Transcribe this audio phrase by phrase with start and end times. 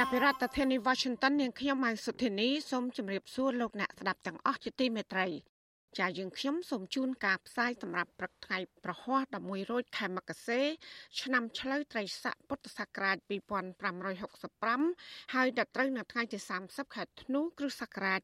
[0.00, 5.26] ចាប់ពីរដ្ឋធានី Washington នាងខ្ញុំម៉ៃសុធានីសូមជម្រាបសួរលោកអ្នកស្ដាប់ទាំងអស់ជាទីមេត្រី
[5.98, 10.62] ចាយើងខ្ញុំសូមជូនការផ្សាយសម្រាប់ព្រឹកថ្ងៃប្រហ័ស11រោចខែមករា
[11.20, 13.16] ឆ្នាំឆ្លូវត្រីស័កពុទ្ធសករាជ
[14.06, 18.20] 2565ហើយដល់ត្រូវនៅថ្ងៃទី30ខែធ្នូគ្រិស្តសករាជ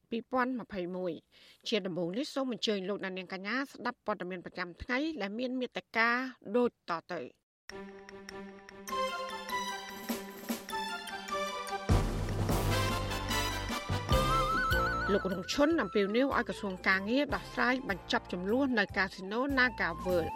[0.82, 6.08] 2021ជាដំបូងនេះសូមអញ្ជើញលោកអ្នកនាងកញ្ញាស្ដាប់ព័ត៌មានប្រចាំថ្ងៃដែលមានមេត្តា
[6.56, 7.20] ដូចតទៅ
[7.72, 8.61] thank
[15.12, 20.30] លោករងឈុនអំពាវនាវឲ្យក្រសួងកាងារដោះស្រាយបញ្ចប់ចំនួននៅកាស៊ីណូ Naga World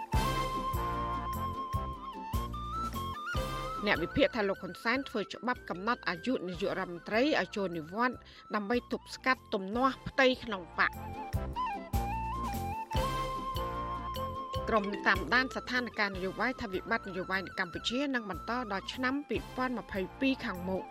[3.86, 8.18] អ្នកវិភាគថាលោកហ៊ុនសែនធ្វើច្បាប់កំណត់អាយុនាយករដ្ឋមន្ត្រីឲ្យចូលនិវត្តន៍
[8.55, 10.90] ដើម្បីទប់ស្កាត់ទំនាស់ផ្ទៃក្នុងបក
[14.68, 19.14] ក្រុមតាមដានស្ថានភាពនយោបាយថាវិបត្តិនយោបាយនៅកម្ពុជានឹងបន្តដល់ឆ្នាំ
[19.80, 20.84] 2022ខាងមុខ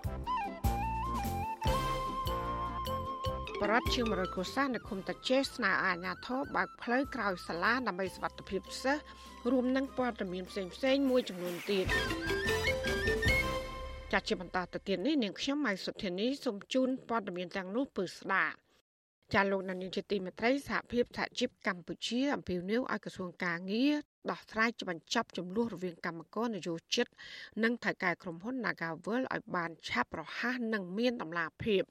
[3.61, 9.03] បរដ្ឋជាង100គ្រួសារនៅឃុំតាចេស្នើអាជ្ញាធរបើកផ្លូវក្រោយសាលាដើម្បីសុវត្ថិភាពសិស្ស
[9.51, 11.85] រួមនឹងព័ត៌មានផ្សេងផ្សេងមួយចំនួនទៀត
[14.11, 18.55] ចាត់ជាបន្តទៅទៀតនេះនាងខ្ញុំម៉ៃសុធានីសូមជូនព័ត៌មានទាំងនោះពឺស្ដាប់
[19.33, 23.93] ចាលោកនានីជាទីមេត្រីសហភាពសហជីពកម្ពុជាអំពាវនាវឲ្យក្រសួងកាងារ
[24.31, 27.07] ដោះស្រាយបញ្ចប់ចំនួនរវាងកម្មករនយោជិត
[27.63, 31.83] និងថៅកែក្រុមហ៊ុន Nagavel ឲ្យបានឆាប់រហ័សនិងមានតម្លាភាព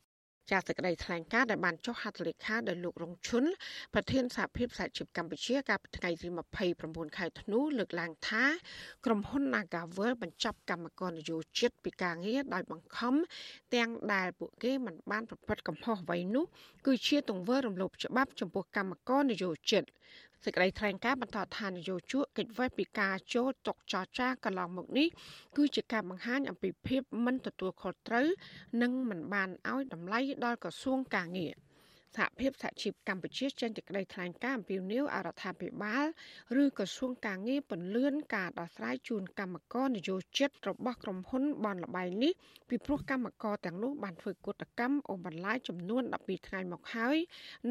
[0.51, 3.45] ចាសសេចក្តីថ្លែងការណ៍ដែលបានចុះហត្ថលេខាដោយលោករងឈុន
[3.95, 6.29] ប្រធានសហភាពសហជីពកម្ពុជាកាលពីថ្ងៃទី
[6.73, 8.45] 29ខែធ្នូលើកឡើងថា
[9.05, 13.15] ក្រុមហ៊ុន Nagavel បញ្ចប់កម្មករនយោជិតពីការងារដោយបង្ខំ
[13.75, 16.45] ទាំងដែលពួកគេមិនបានប្រព្រឹត្តកំហុសអ្វីនោះ
[16.87, 19.85] គឺជាទង្វើរំលោភច្បាប់ចំពោះកម្មករនយោជិត
[20.43, 25.09] សេចក្តីថ្លែងការណ៍បន្តថានយោជកកិច្ចវេះពីការចូលតុកចរចាកន្លងមកនេះ
[25.57, 28.27] គឺជាការបង្ហាញអំពីភាពមិនទទួលខុសត្រូវ
[28.83, 31.55] និងមិនបានឲ្យតម្លៃដល់ក្រសួងកាងារ
[32.17, 36.07] សហភាពសហជីពកម្ពុជាចេញសេចក្តីថ្លែងការណ៍អំពីនីវអរដ្ឋាភិបាល
[36.63, 42.33] ឬក្រសួងការងារពន្លឿនការដោះស្រាយជូនកម្មករនយោជិតរបស់ក្រុមហ៊ុនបនលបៃនេះ
[42.69, 47.17] ពីព្រោះកម្មករទាំងនោះបានធ្វើកតកម្មអូបន្លាយចំនួន12ថ្ងៃមកហើយ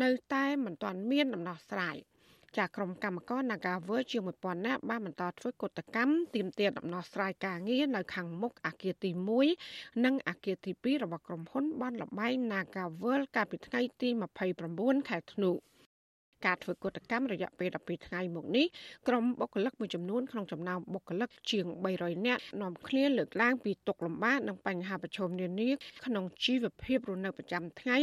[0.03, 1.97] នៅតែមិនទាន់មានដំណោះស្រាយ។
[2.57, 9.09] ចាក្រុមកម្មករ Nagawer ជាង1000នាក់បានបន្តធ្វើកតកម្មទាមទារដំណោះស្រាយការងារនៅខាងមុខអគារទី
[9.57, 14.09] 1និងអគារទី2របស់ក្រុមហ៊ុនបានលបែង Nagawer កាលពីថ្ងៃទី
[14.59, 15.51] 29ខែធ្នូ។
[16.45, 18.65] ការធ្វើកតកម្មរយៈពេល12ថ្ងៃមកនេះ
[19.07, 21.65] ក្រុមបុគ្គលិកមួយចំនួនក្នុងចំណោមបុគ្គលិកជាង
[21.97, 25.69] 300នាក់នាំគ្នាលើកឡើងពីទុកលំបាកនិងបញ្ហាប្រឈមនានា
[26.05, 27.97] ក្នុងជីវភាពរស់នៅប្រចាំថ្ងៃ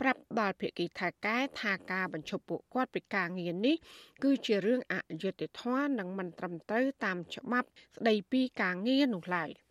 [0.00, 3.76] ប្រាប់ដល់ភាគីថៃកែថាការបញ្ឈប់ពួកគាត់ពីការងារនេះ
[4.24, 9.50] គឺជារឿងអយុត្តិធម៌និងមិនត្រឹមត្រូវតាមច្បាប់ស្ដីពីការងារនោះឡើយ។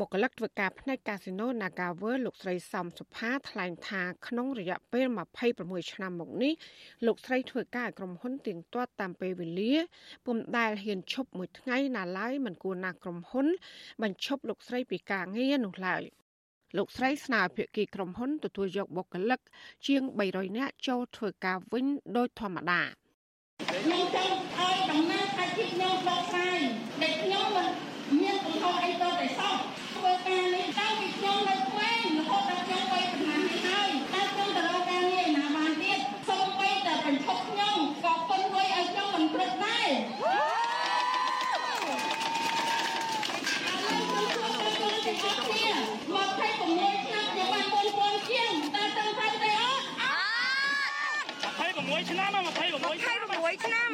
[0.00, 5.06] បុគ្គលិកធ្វើការផ្នែកកាស៊ីណូ Nagawer លោកស្រីសំសុផាថ្លែងថាក្នុងរយៈពេល
[5.48, 6.52] 26ឆ្នាំមកនេះ
[7.06, 9.74] លោកស្រីធ្វើការឲ្យក្រុមហ៊ុនទៀងទាត់តាមពេលវេលា
[10.26, 13.46] ពុំដែលហ៊ានឈប់មួយថ្ងៃណាឡើយមិនគួរណាក្រុមហ៊ុន
[14.02, 16.02] បញ្ឈប់លោកស្រីពីការងារនោះឡើយ
[16.76, 19.40] លោកស្រីស្នើភាគីក្រុមហ៊ុនទទួលយកបុគ្គលិក
[19.86, 21.86] ជាង300នាក់ចូលធ្វើការវិញ
[22.16, 22.82] ដោយធម្មតា
[23.70, 26.60] ខ្ញុំចង់ឲ្យដំណើរការពីខ្ញុំបកស្រាយ
[27.02, 27.70] ដែលខ្ញុំមិន
[28.20, 29.65] មានកំហុសអីទៅតែសោះធ្វើ
[30.26, 35.98] ការនេះតាំងពីខ្ញុំនៅក្មេងរហូតដល់ខ្ញុំវ័យប៉ុន្មាននេះហើយតែខ្ញុំទៅរកការងារណាបានទៀត
[36.28, 39.88] សូម្បីតែបញ្ឈប់ខ្ញុំក៏ប៉ុនវ័យឲ្យខ្ញុំមិនព្រឹកដែរ
[46.14, 46.60] មកថៃ6
[47.04, 49.84] ឆ្នាំខ្ញុំបាន4000ជាងតើត្រឹមត្រូវទេអត់
[51.96, 53.90] 26ឆ្នាំ26ឆ្នាំ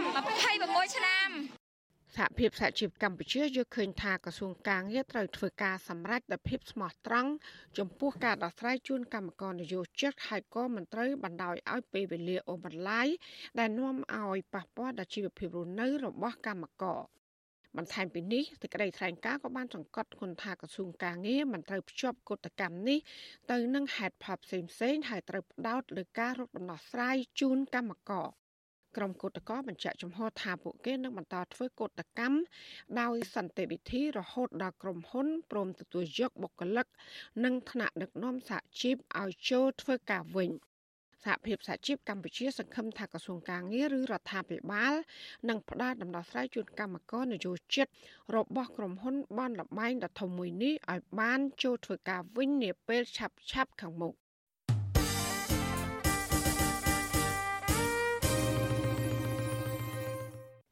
[0.80, 1.61] 26ឆ្នាំ
[2.16, 7.30] សហភាពសហជីពកម្ពុជាយល់ឃើញថាក្រសួងកាងារត្រូវធ្វើការសម្រេចដោយភាពស្មោះត្រង់
[7.78, 13.08] ចំពោះការដោះស្រាយជូនកម្មករនយោជិតហើយក៏មិនត្រូវបណ្ដោយឲ្យពេលវេលាអូបន្លាយ
[13.58, 17.02] ដែលនាំឲ្យប៉ះពាល់ដល់ជីវភាពរស់នៅរបស់កម្មករ
[17.76, 22.98] បន្ថែមពីនេះសេចក្តីថ្លែងការណ៍ក៏បានសង្កត់គុណថាក្រសួងកាងារមិនត្រូវភ្ជាប់កុតកម្មនេះ
[23.50, 24.58] ទៅនឹងហេតុផលផ្សេ
[24.92, 28.28] ងៗហើយត្រូវផ្ដោតលើការរកដំណោះស្រាយជូនកម្មករ
[28.96, 32.36] ក្រុមកោតក្របញ្ជាក់ចំហថាពួកគេនឹងបន្តធ្វើកោតកម្ម
[33.00, 36.86] ដោយសន្តិវិធីរហូតដល់ក្រុមហ៊ុនព្រមទទួលយកបុគ្គលិក
[37.44, 40.50] និងថ្នាក់ដឹកនាំសហជីពឲ្យចូលធ្វើការវិញ
[41.24, 44.94] សហភាពសហជីពកម្ពុជាសង្ឃឹមថាក្រសួងការងារឬរដ្ឋាភិបាល
[45.48, 47.86] នឹងផ្ដល់ដំណោះស្រាយជូនកម្មករនយោជិត
[48.36, 54.14] របស់ក្រុមហ៊ុនបនលបែងដ៏ធំមួយនេះឲ្យបានចូលធ្វើការវិញនាពេលឆាប់ឆាប់ខាងមុខ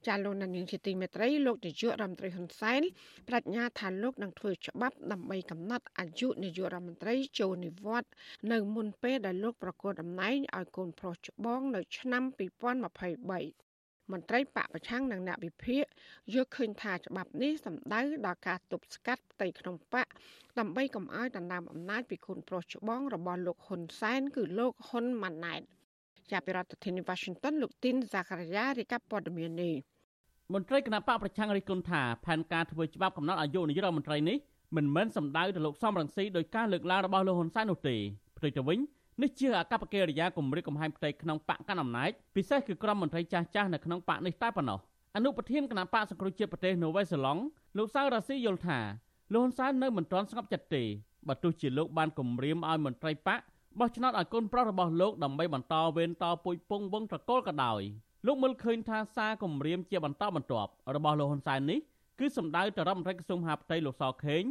[0.06, 2.82] ចាលោកនាងជាទីមេត្រីលោកនាយករដ្ឋមន្ត្រីហ៊ុនសែន
[3.28, 8.12] ប្រាជ្ញាថាលោកនឹងធ្វើច្បាប់ដើម្បីកំណត់អាយុនាយករដ្ឋមន្ត្រីចូលនិវត្តន៍
[8.52, 15.84] នៅមុនពេលដែលលោកប្រកាសតំណែងឲ្យកូនប្រុសច្បងនៅឆ្នាំ2023មន្ត្រីបកប្រឆាំងនិងអ្នកវិភាគ
[16.32, 20.06] យល់ឃើញថាច្បាប់នេះសំដៅដល់ការទប់ស្កាត់ផ្ទៃក្នុងបក
[20.58, 25.62] ដើម្បីកុំឲ្យដណ្ដើមអំណាចពីគុណប្រុសច្បងរបស់លោកហ៊ុនសែនគឺលោកហ៊ុនម៉ាណែត
[26.30, 29.74] ជាប្រធានាធិបតី Washington លោកទីនសាការីយ៉ារាយការណ៍ព័ត៌មាននេះ
[30.54, 34.36] មន្ត្រីគណៈបកប្រឆាំងរិះគន់ថាផែនការធ្វើច្បាប់កំណត់អាយុនាយករដ្ឋមន្ត្រីនេះ
[34.76, 37.96] មិនមែនសំដៅទៅលោកសំរងស៊ីដោយការលើកឡើងរបស់លោកហ៊ុនសែននោះទេ
[38.36, 38.78] ផ្ទុយទៅវិញ
[39.22, 44.78] នេះជាអកប្បកិរិយាគម្រិតកំហែងផ្ទៃក្នុងបកកណ្ដាលអំណាចពិសេសគឺក្រុមមន្ត្រីចាស់ចាស់នៅក្នុងបកនេះតែប៉ុណ្ណោះ
[45.16, 47.42] អនុប្រធានគណៈបកសង្គ្រោះជាតិប្រទេសនូវេសឡង់
[47.78, 48.78] លោកសៅរ៉ាស៊ីយល់ថា
[49.32, 50.82] លោកហ៊ុនសែននៅមិនទាន់ស្ងប់ចិត្តទេ
[51.28, 53.40] បើទោះជាលោកបានគម្រាមឲ្យមន្ត្រីបក
[53.78, 57.80] បោះឆ្នោតឲ្យកូនប្រុសរបស់លោកដើម្បីបន្តវេនតពុយពងវងត្រកូលក៏ដោយ
[58.26, 61.78] លោកមើលឃើញថាសារគម្រាមជាបន្តបន្ទាប់របស់លោកហ៊ុនសែននេះ
[62.18, 64.42] គឺសម្ដៅទៅរដ្ឋមន្ត្រីក្រសួងមហាផ្ទៃលោកសខេង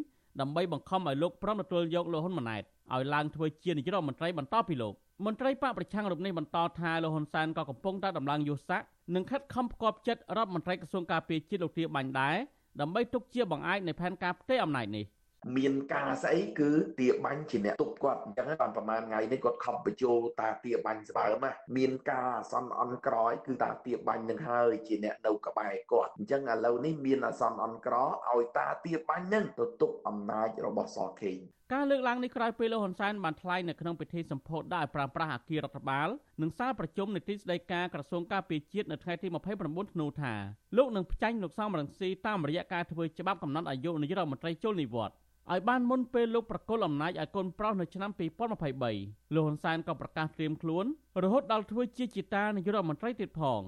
[0.41, 2.63] ដើម្បីបង្ខំឲ្យលោកព្រមទទួលយកលោកហ៊ុនម៉ាណែត
[2.93, 4.93] ឲ្យឡើងធ្វើជានាយករដ្ឋមន្ត្រីបន្តពីលោក
[5.25, 8.81] មន្ត្រីបកប្រឆាំងរូបនេះបន្តថាលោកហ៊ុនសែនក៏កំពុងតែដំឡើងយុស័ក
[9.15, 12.35] និងខិតខំផ្គប់ចិត្តរដ្ឋមន្ត្រីក្រសួងការពារជាតិលោកទាបាញ់ដែរ
[12.81, 15.05] ដើម្បីទុកជាបង្អែកនៃផែនការផ្ទៃអំណាចនេះ។
[15.57, 16.69] មានការស្អីគឺ
[16.99, 21.45] ទាបាញ់ជាអ្នកទប់គាត់អញ្ចឹងបានប្រហែលថ្ងៃនេះគាត់ខំបញ្ចូលតាទាបាញ់ស្បើម
[21.77, 31.39] មានការអសន្នអន់ក្រយគឺតាទាបាញ់នឹងហើយជាអ្នកនៅក្បែរគាត់អញ្ចឹងឥឡូវនេះមានអសន្នអន់ក្រឲ្យតាទាបាញ់នឹងទៅទប់អំណាចរបស់សខេង
[31.75, 36.09] ការលើកឡើងនេះក្រោយពេលលោកហ៊ុនសែនបានថ្លែងនៅក្នុងពិធីសម្ពោធដាក់ឲ្យប្រើប្រាស់អគាររដ្ឋបាល
[36.41, 39.27] និងសាលប្រជុំនីតិស្តីការក្រសួងការពារជាតិនៅថ្ងៃទី
[39.59, 40.33] 29ធ្នូថា
[40.77, 45.15] លោកនឹងផ្ចាញ់លោកសំរងស៊ីតាមរយៈការធ្វើច្បាប់កំណត់អាយុនាយករដ្ឋមន្ត្រីចូលនិវត្តន៍
[45.51, 50.85] ឲ្យបានមុនពេលលោកប្រកុលអំណាចឲ្យកូនប្រុសនៅឆ្នាំ2023លោកហ៊ុនសែនក៏ប្រកាសត្រៀមខ្លួន
[51.23, 53.61] រហូតដល់ធ្វើជាជាតានាយករដ្ឋមន្ត្រីទៀតផង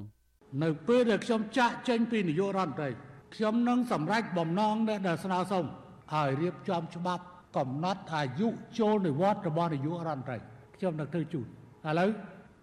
[0.64, 2.90] នៅពេលដែលខ្ញុំចាក់ចេញពីនាយករដ្ឋមន្ត្រី
[3.36, 4.76] ខ្ញុំនឹងសម្រេចបំណង
[5.08, 5.66] ដែលស្នើសុំ
[6.14, 7.24] ឲ្យរៀបចំច្បាប់
[7.58, 8.48] កំណត់អាយុ
[8.80, 10.38] ចូលនិវត្តន៍របស់នាយករដ្ឋមន្ត្រី
[10.76, 12.10] ខ្ញុំនឹងធ្វើជូនឥឡូវ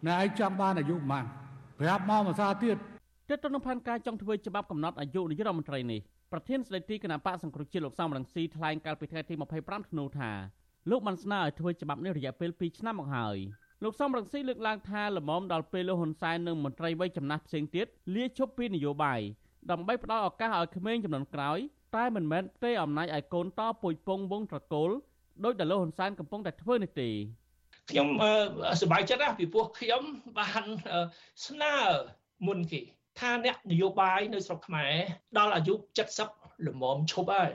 [0.06, 1.24] អ្នកឯងចង់បានអាយុប៉ុន្មាន
[1.80, 2.76] ប្រាប់មកមួយសារទៀត
[3.28, 6.00] ទើបទៅនឹងផែនការចង់ធ្វើច្បាប់កំណត់អាយុនាយករដ្ឋមន្ត្រីនេះ
[6.32, 10.30] ប្រធានស្ដីទីគណៈបកសង្គ្រោះជាតិលោកសំរងស៊ីថ្លែងកាលពីថ្ងៃទី25ធ្នូថា
[10.90, 13.36] លោកបានស្នើឲ្យធ្វើច្បាប់នេះរយៈពេល2ឆ្នាំមកហើយ
[13.84, 19.20] លោកសំរងស៊ីលើកឡើងថាលំមដល់ពេលលោកហ៊ុនសែននិងមន្ត្រីវ័យចំណាស់ផ្សេងទៀតលាឈប់ពីនយោបាយ
[19.70, 21.58] ដើម្បីផ្ដល់ឱកាសឲ្យក្មេងចំនួនក្រោយ
[21.96, 24.90] តែមិនមែនផ្ទេរអំណាចឲ្យកូនតពុយពងវងត្រកូល
[25.44, 27.08] ដោយដែលលោកហ៊ុនសែនកំពុងតែធ្វើនេះទេ
[27.90, 28.08] ខ្ញុំ
[28.80, 30.02] សប្បាយចិត្តណាស់ពីព្រោះខ្ញុំ
[30.38, 30.64] បាន
[31.46, 31.74] ស្នើ
[32.46, 32.80] មុនគេ
[33.18, 34.92] ថាអ្នកនយោបាយនៅស្រុកខ្មែរ
[35.38, 35.74] ដល់អាយុ
[36.20, 37.50] 70ល្មមឈប់ហើយ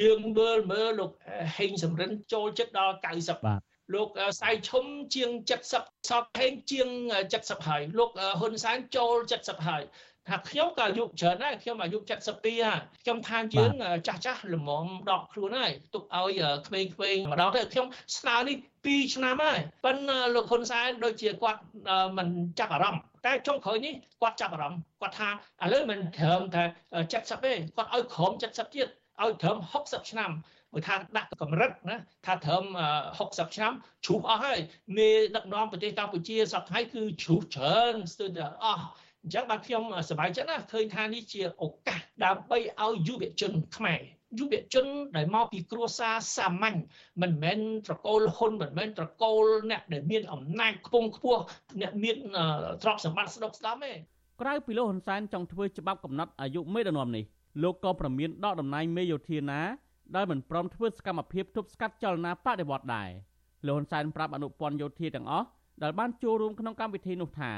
[0.00, 1.10] យើងមើលមើលលោក
[1.56, 3.60] ហេងសំរិនចូលចិត្តដល់90បាទ
[3.94, 4.08] លោក
[4.40, 4.84] សៃឈុំ
[5.14, 5.30] ជាង
[5.72, 6.88] 70សតហេងជាង
[7.28, 9.82] 70ហើយលោកហ៊ុនសែនចូល70ហើយ
[10.28, 13.72] ថាខ្ញុំក៏អាយុច្រើនដែរខ្ញុំអាយុ72ហើយខ្ញុំថាយើង
[14.06, 17.86] ចាស់ចាស់ល្មមដកខ្លួនហើយទុកឲ្យក្មេងៗម្ដងទៅខ្ញុំ
[18.18, 18.56] ស្នើនេះ
[18.86, 19.96] 2ឆ្នាំហើយប៉ិន
[20.34, 21.60] លោកហ៊ុនសែនដូចជាគាត់
[22.16, 22.28] មិន
[22.58, 25.28] ចាប់អារម្មណ៍តែចុងក្រោយនេះគាត់ចាប់អារម្មណ៍គាត់ថា
[25.64, 26.64] ឥឡូវមិនត្រឹមតែ
[27.04, 28.88] 70ទេគាត់ឲ្យក្រោម70ទៀត
[29.22, 30.30] ឲ្យត្រឹម60ឆ្នាំ
[30.72, 32.64] មួយថាដាក់កម្រិតណាថាត្រឹម
[33.10, 33.72] 60ឆ្នាំ
[34.04, 34.58] ជ្រុះអស់ហើយ
[34.96, 38.86] មេដឹកនាំប្រទេសកម្ពុជាសប្តាហ៍គឺជ្រុះច្រើនស្ទើរតែអស់
[39.26, 44.00] អញ្ចឹងបាទខ្ញុំសប្បាយចិត្តណាឃើញថានេះជាឱកាសដើម្បីឲ្យយុវជនខ្មែរ
[44.38, 46.78] យុវជនដែលមកពីគ្រួសារសាមញ្ញ
[47.22, 51.40] មិនមែនត្រកូលហ៊ុនមិនមែនត្រកូលអ្នកដែលមានអំណាចខ្ពង់ខ្ពស់
[51.80, 52.16] អ្នកមាន
[52.82, 53.92] ទ្រព្យសម្បត្តិស្ដុកស្ដំទេ
[54.40, 57.24] ក្រៅពីលោកហ៊ុនសែនចង់ធ្វើច្បាប់កំណត់អាយុមេដឹកនាំនេះ
[57.62, 59.60] លោកក៏ប្រមានដកតំណែងមេយោធាណា
[60.16, 63.10] ដែលមិនព្រមធ្វើសកម្មភាពទប់ស្កាត់ចលនាបដិវត្តដែរ
[63.66, 65.46] លោកហ៊ុនសែនប្រាប់អនុព័ន្ធយោធាទាំងអស់
[65.82, 67.52] ដែលបានចូលរួមក្នុងកម្មវិធីនោះថា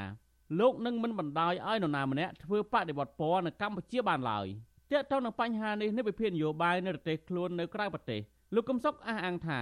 [0.57, 4.47] លោកនឹងមិនបណ្ដោយឲ្យនរណាម្នាក់ធ្វើបដិវត្តពណ៌នៅកម្ពុជាបានឡើយ
[4.91, 8.21] ទាក់ទងនឹងបញ្ហានេះនៃវិភាគនយោបាយនៅប្រទេសខ្លួននៅក្រៅប្រទេស
[8.55, 9.59] លោកកឹមសុខអះអាងថា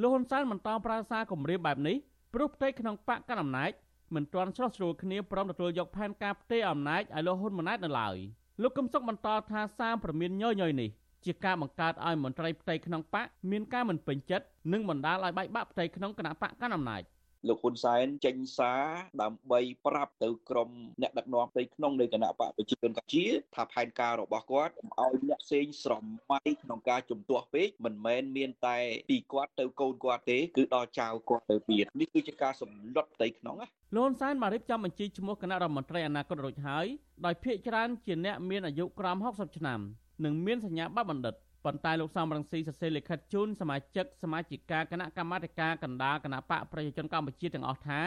[0.00, 1.96] លោកហ៊ុនសែនបន្តប្រើសារគម្រាមបែបនេះ
[2.34, 3.70] ព្រោះផ្ទៃក្នុងបកកណ្ដាលអំណាច
[4.14, 8.16] មិនទាន់ស្រស់ស្រួលគ្នាព្រមទទួលយកផែនការផ្ទេរអំណាចឲ្យលោកហ៊ុនម៉ាណែតនៅឡើយ
[8.62, 10.90] លោកកឹមសុខបន្តថាសារប្រមានញយញយនេះ
[11.24, 17.02] ជាការបង្កើតឲ្យមន្ត្រីផ្ទៃក្នុងបកមានការមិនពេញចិត្តនិងបណ្ដាលឲ្យបែកបាក់ផ្ទៃក្នុងគណៈបកកណ្ដាលអំណាច
[17.48, 18.82] លោកហ៊ុនសែនចេញសារ
[19.22, 20.70] ដើម្បីប្រាប់ទៅក្រម
[21.02, 23.24] អ្នកដឹកនាំផ្ទៃក្នុងនៃគណៈបកប្រជាជនកម្ពុជា
[23.54, 25.92] ថាផែនការរបស់គាត់កុំឲ្យអ្នកផ្សេងស្រ
[26.30, 28.78] មៃក្នុងការជំទាស់ពេកមិនមែនមានតែ
[29.10, 36.86] ពីគាត់ទៅកូនគាត់ទេគឺដល់ចៅគាត់ទៅទៀតនេះគឺជាការសម្លុតផ្ទៃក្នុងណាលន់សែនបានរៀបចំបញ្ជីឈ្មោះគណៈរដ្ឋមន្ត្រីអនាគតរួចហើយ
[37.26, 39.80] ដោយភាកច្រើនជាអ្នកមានអាយុក្រោម60ឆ្នាំ
[40.24, 41.34] និងមានសញ្ញាបត្របណ្ឌិត
[41.66, 48.00] ប៉ុន្តែលោកសំរងស៊ីសរសេរលិខិតជូនសមាជិកសមាជិកាគណៈកម្មាធិការកណ្ដាលគណៈបកប្រជាជនកម្ពុជាទាំងអស់ថា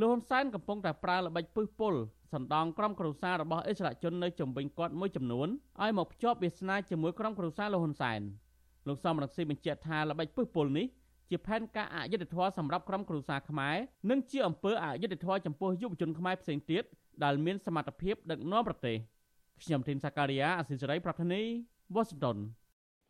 [0.00, 1.94] លោកហ៊ុនសែនកំពុងតែប្រើល្បិចពឹសពុល
[2.32, 5.48] សណ្ដងក្រុមគ្រួសាររបស់អិសរាជជននៅជំវិញគាត់មួយចំនួន
[5.82, 8.20] ឲ្យមកភ្ជាប់វាសនាជាមួយក្រុមគ្រួសារលោកហ៊ុនសែន
[8.88, 10.86] លោកសំរងស៊ីបញ្ជាក់ថាល្បិចពឹសពុលនេះ
[11.30, 13.76] ជាផែនការអយុធធម៌សម្រាប់ក្រុមគ្រួសារខ្មែរ
[14.10, 16.84] និងជាអំពើអយុធធម៌ចំពោះយុវជនខ្មែរផ្សេងទៀត
[17.24, 18.96] ដែលមានសមត្ថភាពដឹកនាំប្រទេស
[19.62, 21.42] ខ្ញុំធីនសាការីយ៉ាអសិសរីប្រធានី
[21.94, 22.38] វ៉ាស៊ីនតោន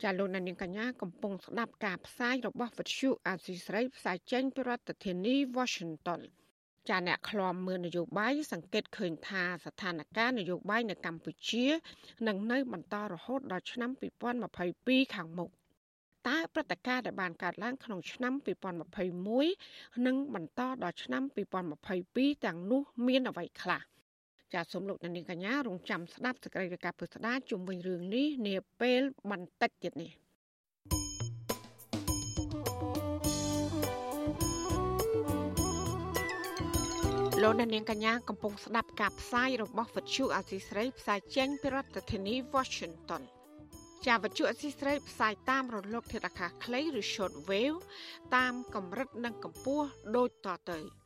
[0.03, 6.21] ចាលោកនាងកញ្ញាកំពុងស្ដាប់ការផ្សាយរបស់វិទ្យុអាស៊ីសេរីផ្សាយចេញពីរដ្ឋធានី Washington
[6.89, 11.67] ចាអ្នកឃ្លាំមើលនយោបាយសង្កេតឃើញថាស្ថានភាពនយោបាយនៅកម្ពុជា
[12.27, 13.91] នឹងនៅបន្តរហូតដល់ឆ្នាំ
[14.53, 15.51] 2022ខាងមុខ
[16.29, 18.33] តើព្រឹត្តិការណ៍ដែលបានកើតឡើងក្នុងឆ្នាំ
[19.39, 21.23] 2021និងបន្តដល់ឆ្នាំ
[21.85, 23.83] 2022ទាំងនោះមានអ្វីខ្លះ
[24.57, 30.11] ចាសសូមលោកនាងកញ្ញារងចាំស្ដាប់សេចក្តីរាយការណ៍ពុស្ដាជុំវិញរឿងនេះនាពេលបន្តិចទៀតនេះ
[37.43, 43.23] លោកនាងកញ្ញាកំពុងស្ដាប់ការផ្សាយរបស់វិទ្យុអាស៊ីស្រីផ្សាយចេញពីរដ្ឋធានី Washington
[44.07, 47.79] ជាវិទ្យុអសីស្រីផ្សាយតាមរលកធាតុអាកាសខ្លីឬ short wave
[48.37, 49.87] តាមកម្រិតនិងកម្ពស់
[50.17, 51.06] ដូចតទៅ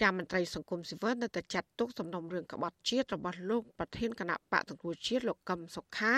[0.00, 6.14] ចាមន្ត្រីសង្គមស៊ីវិលនៅតែចាត់ទុកសំណុំរឿងក្បត់ជាតិរបស់លោកប្រធានគណៈបកតង្គ្រោះជាតិលោកកឹមសុខា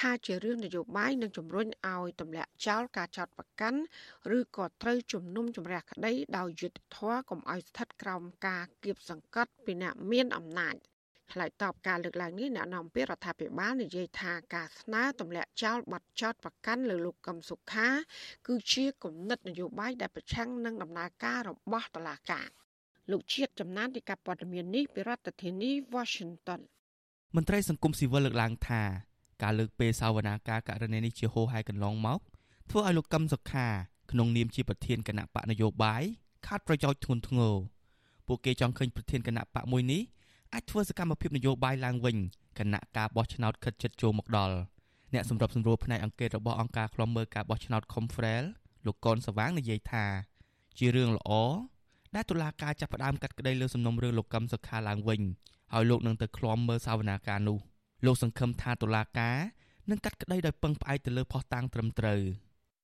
[0.00, 3.80] ថាជារឿងនយោបាយនិងជំរុញឲ្យទម្លាក់ចោលការចោទប្រកាន់
[4.36, 10.74] ឬក៏ត្រូវជំនុំជម្រះក្តីដោយយុត្តិធម៌កុំឲ្យស្ថិតក្រោមការគៀបសង្កត់ពីអ្នកមានអំណាច
[11.32, 17.88] ឆ្លើយតបការលើកឡើងនេះអ្នកនាំពាក្យរដ្ឋាភិបាលនិយាយថាការស្នើទម្លាក់ចោលបទចោទប្រកាន់លើលោកកឹមសុខា
[18.46, 22.48] គឺជាគំនិតនយោបាយដែលប្រឆាំងនឹងដំណើរការរបស់តុលាការ
[23.10, 26.60] លោកជាតិចំណានទីកាព័ត៌មាននេះពីរដ្ឋធានី Washington
[27.36, 28.82] មន្ត្រីសង្គមស៊ីវិលលើកឡើងថា
[29.42, 32.20] ការលើកពេលសាវនាការករណីនេះជាហូរហែកន្លងមក
[32.70, 33.66] ធ្វើឲ្យលោកកឹមសុខា
[34.10, 36.02] ក្នុងនាមជាប្រធានគណៈបកនយោបាយ
[36.46, 37.54] ខាត់ប្រយោជន៍ធ្ងន់ធ្ងរ
[38.26, 40.02] ពួកគេចង់ឃើញប្រធានគណៈបកមួយនេះ
[40.54, 42.16] អាចធ្វើសកម្មភាពនយោបាយឡើងវិញ
[42.58, 44.56] គណៈការបោះឆ្នោតខិតជិតចូលមកដល់
[45.14, 48.44] អ្នកសម្របសម្រួលផ្នែកអង្គការរបស់អង្គការឃ្លាំមើលការបោះឆ្នោត Confrel
[48.86, 50.04] លោកកនសវាងនិយាយថា
[50.78, 51.30] ជារឿងល្អ
[52.14, 55.22] ដែលតុលាការចាប់ផ្ដើមកាត់ក្តីលើសំណុំរឿងលោកកឹមសុខាឡើងវិញ
[55.72, 57.58] ហើយលោកនឹងទៅឃ្លាំមើលសាវនាការនោះ
[58.06, 59.36] លោកសង្ឃឹមថាតុលាការ
[59.90, 62.20] នឹងកាត់ក្តីដោយពឹងផ្អែកទៅលើភស្តុតាងត្រឹមត្រូវ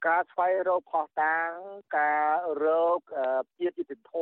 [0.07, 1.51] ការស្វែងរកផុសតាង
[1.99, 2.31] ការ
[2.65, 2.67] រ
[2.99, 3.01] ក
[3.59, 4.13] ជាតិយុតិធធ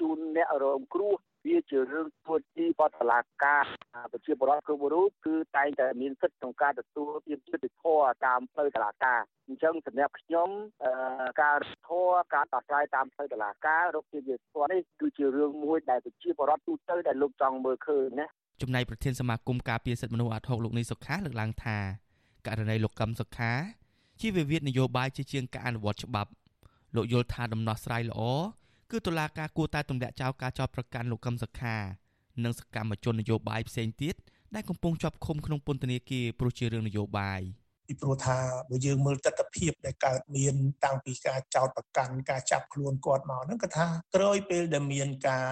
[0.00, 3.64] ជូនអ្នករងគ្រោះ វាជារឿងធ្វើទីបតឡាការ
[4.12, 10.48] ប្រជាពលរដ្ឋគ្រប់រូបគឺតែងតែមានសិទ្ធិក្នុងការទទួលទានយុត្តិធម៌តាមផ្លូវតឡាការអញ្ចឹងសម្រាប់ខ្ញុំ
[11.42, 11.58] ការ
[11.88, 18.26] ធម៌ការដោះស្រាយតាមផ្លូវតឡាការរកជាយុត្តិធម៌នេះគឺជារឿងមួយដែលប្រជាពលរដ្ឋទូទៅដែលលោកចង់មើលឃើញណា
[18.62, 21.78] ចំណែកប្រធានសមាគមការពារសិទ្ធិមនុស្សអាត់ហុកលោកនេះសុខាលើកឡើងថា
[22.46, 23.52] ករណីលោកកឹមសុខា
[24.20, 26.30] ជាវិវាទនយោបាយជាជាងការអនុវត្តច្បាប់
[26.96, 28.20] លោកយល់ថាដំណោះស្រាយល្អ
[28.94, 31.76] គឺតុលាការគួរតែទម្លាក់ចោលការចោទប្រកាន់លោកកឹមសុខា
[32.44, 34.14] និងសកម្មជននយោបាយផ្សេងទៀត
[34.54, 37.40] ដែលកំពុងជាប់ឃុំក្នុងពន្ធនាគារព្រោះជារឿងនយោបាយ
[37.86, 38.38] ពីព្រោះថា
[38.70, 45.48] បើយើងមើលទស្សនវិជ្ជាដែលកើតមានតាំងពីការចោតប្រកាន់ការចាប់ខ្លួនគាត់មកហ្នឹងគឺថាក្រោយពេលដែលមានការ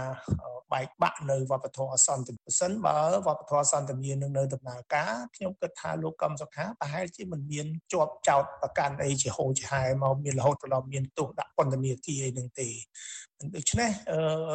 [0.73, 2.97] បែកបាក់នៅវប្បធម៌អសន្តិប្រសិនបើ
[3.27, 12.69] វប្បធម៌សន្តិមាននឹងនៅដំណើរការខ្ញុំគិតថាលោកកឹមសុខាប្រហែលជាមិនមានជាប់ចោតប្រកាន់អីជាហូរជាហែមកមានរហូតដល់មានទោសដាក់ពន្ធនាគារអីនឹងទេ
[13.57, 13.91] ដូច្នេះ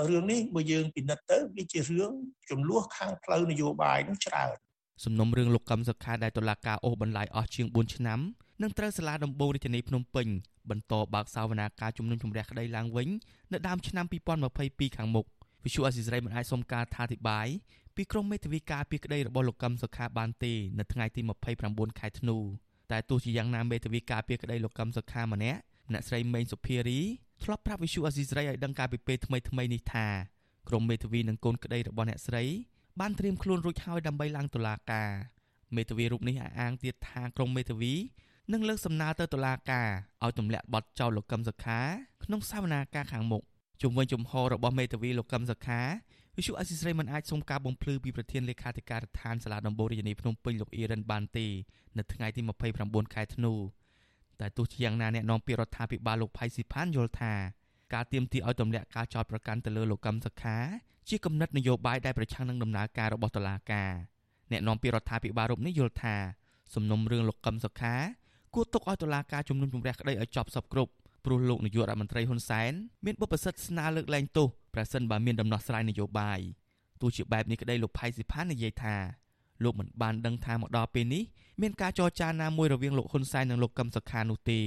[0.10, 2.12] រឿងនេះបើយើងពិនិត្យទៅវាជារឿង
[2.50, 4.57] ចំនួនខាងផ្លូវនយោបាយនឹងច្រើន
[5.04, 8.20] សំណុំរឿងលោកកឹមសុខាដែលតុលាការអូសបន្លាយអស់ជាង4ឆ្នាំ
[8.62, 10.27] នឹងត្រូវសាលាដំបងរាជធានីភ្នំពេញ
[10.70, 13.08] បន្តបើកសវនាការជំនុំជម្រះក្តីឡើងវិញ
[13.51, 14.06] នៅដើមឆ្នាំ
[14.51, 15.25] 2022ខាងមុខ
[15.66, 17.48] វិសុអសិសរីមិនអាចសុំការថាធិប្បាយ
[17.96, 21.22] ពីក្រុមមេធាវីការពីក្តីរបស់លោកកឹមសុខាបានទេនៅថ្ងៃទី
[21.60, 22.38] 29ខែធ្នូ
[22.92, 25.60] តែទោះជាយ៉ាងណាមេធាវីការពីក្តីលោកកឹមសុខាម្នាក់
[25.94, 27.00] អ្នកស្រីមេងសុភារី
[27.44, 30.08] ធ្លាប់ប្រាប់វិសុអសិសរីឲ្យដឹងការពីពេលថ្មីថ្មីនេះថា
[30.70, 32.44] ក្រុមមេធាវីនិងកូនក្តីរបស់អ្នកស្រី
[33.00, 35.12] បានត្រៀមខ្លួនរួចហើយដើម្បីឡើងតុលាការ
[35.75, 37.94] មេធាវីរូបនេះអះអាងទៀតថាក្រុមមេធាវី
[38.54, 39.89] នឹងលើកសំណើទៅតុលាការ
[40.24, 41.80] ឲ្យទម្លាក់បទចោទលោកកឹមសុខា
[42.24, 43.44] ក្នុងសវនាការខាងមុខ
[43.82, 45.82] ជុំវិញជំហររបស់មេធាវីលោកកឹមសុខា
[46.36, 51.48] វិសុអសិស្រ័យមិនអាចសុំការបំភ្លឺពីប្រធានលេខាធិការដ្ឋានសាលាដំបូងរាជធានីភ្នំពេញលោកអ៊ីរ៉ានបានទេ
[51.98, 52.42] នៅថ្ងៃទី
[52.77, 53.54] 29ខែធ្នូ
[54.39, 57.34] តែទោះជាយ៉ាងណាអ្នកនាំពាក្យរដ្ឋាភិបាលលោកផៃស៊ីផានយល់ថា
[57.94, 60.58] ការទៀមទីឲ្យទម្លាក់ការចោទប្រកាន់ទៅលើលោកកឹមសុខា
[61.10, 63.92] ជាគំនិតនយោបាយដែលប្រឆាំងនឹងដំណើរការរបស់តុលាការ
[64.52, 66.16] អ្នកនាំពាក្យរដ្ឋាភិបាលរូបនេះយល់ថា
[66.76, 67.96] សំណុំរឿងលោកកឹមសុខា
[68.54, 70.92] គួរទុកឲ្យតុលាការជំនុំជម្រះក្តីឲ្យចប់សពគ្រប់
[71.26, 72.72] ព្រោះលោកនាយករដ្ឋមន្ត្រីហ៊ុនសែន
[73.06, 76.40] មានបុព្វសិទ្ធិស្នើលើកលែងទោសប្រសិនបើមានដំណោះស្រាយនយោបាយ
[77.02, 78.96] ទោះជាបែបនេះក្តីលោកផៃស៊ីផាននិយាយថា
[79.64, 81.24] លោកមិនបានដឹងថាមកដល់ពេលនេះ
[81.62, 84.62] មានការចរចាណាមួយរវាងលោកហ៊ុនសែននិងលោកកឹមសុខានោះទេ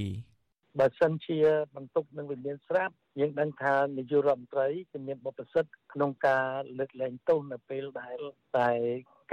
[0.79, 1.37] បើសិនជា
[1.75, 6.47] បន្ទុកនឹងវិមានស្រាប់យើងដឹងថានាយករដ្ឋមន្ត្រីគឺមានបុព្វសិទ្ធិក្នុងការ
[6.79, 8.19] លើកលែងទោសនៅពេលដែល
[8.57, 8.71] តែ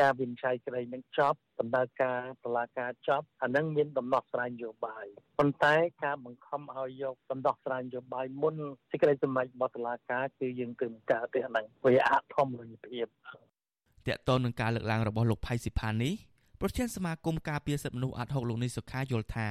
[0.01, 5.07] ការវិនិច្ឆ័យក្តីនឹងចប់ដំណើរការតុលាការចប់អានឹងមានដំណោះស្រាយនយោបាយ
[5.39, 8.55] ប៉ុន្តែការបង្ខំឲ្យយកដំណោះស្រាយនយោបាយមុន
[8.91, 16.15] សេចក្តីសម្រេចរបស់តុលាការគឺយើងគឺមិនកើតទេអានឹងវាអធម្មរញភាពតកតននឹងការលើកឡើងរបស់លោកផៃស៊ីផាននេះ
[16.61, 19.49] ប្រធានសមាគមការពារសិទ្ធិមនុស្សអាត់ហុកលោកនេះសុខាយល់ថា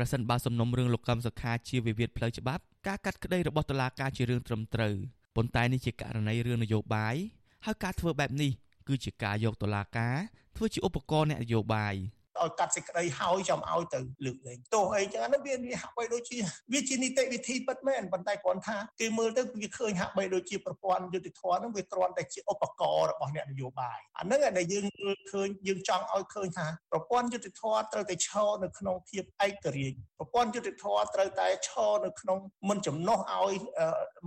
[0.00, 4.94] ប្រសិនបើសំណុំរឿងលោកកឹមសុខាជាវិវាទផ្លូវច្បាប់ការកាត់ក្តីរបស់តុលាការជារឿងត្រឹមត្រូវ
[5.36, 7.16] ប៉ុន្តែនេះជាករណីរឿងនយោបាយ
[7.64, 8.50] ហើយការធ្វើបែបនេះ
[8.88, 10.16] គឺជាការយកតុលាការ
[10.56, 11.94] ធ្វើជាឧបករណ៍អ្នកនយោបាយ
[12.42, 16.38] ឲ្យកាត់សេចក្តីហើយចាំឲ្យទៅលើកលែងទោសអីចឹងហ្នឹងវាវាហាក់បីដូចជា
[16.72, 24.84] វាជានីតិវិធីពិតមែនប៉ុន្តែគ្រាន់ថាគេមើលទៅវាឃើញហាក់បីដូចជាប្រព័ន្ធយុតិធម៌ហ្នឹងវាគ្រាន់តែជាឧបករណ៍របស់អ្នកនយោបាយអាហ្នឹងដែលយើង
[25.32, 33.54] ឃើញយើងចង់ឲ្យឃើញថាប្រព័ន្ធយុតិធម៌ត្រូវតែឈរនៅក្នុងភាពឯករាជ្យប្រព័ន្ធយុតិធម៌ត្រូវតែឈរនៅក្នុងមិនចំណោះឲ្យ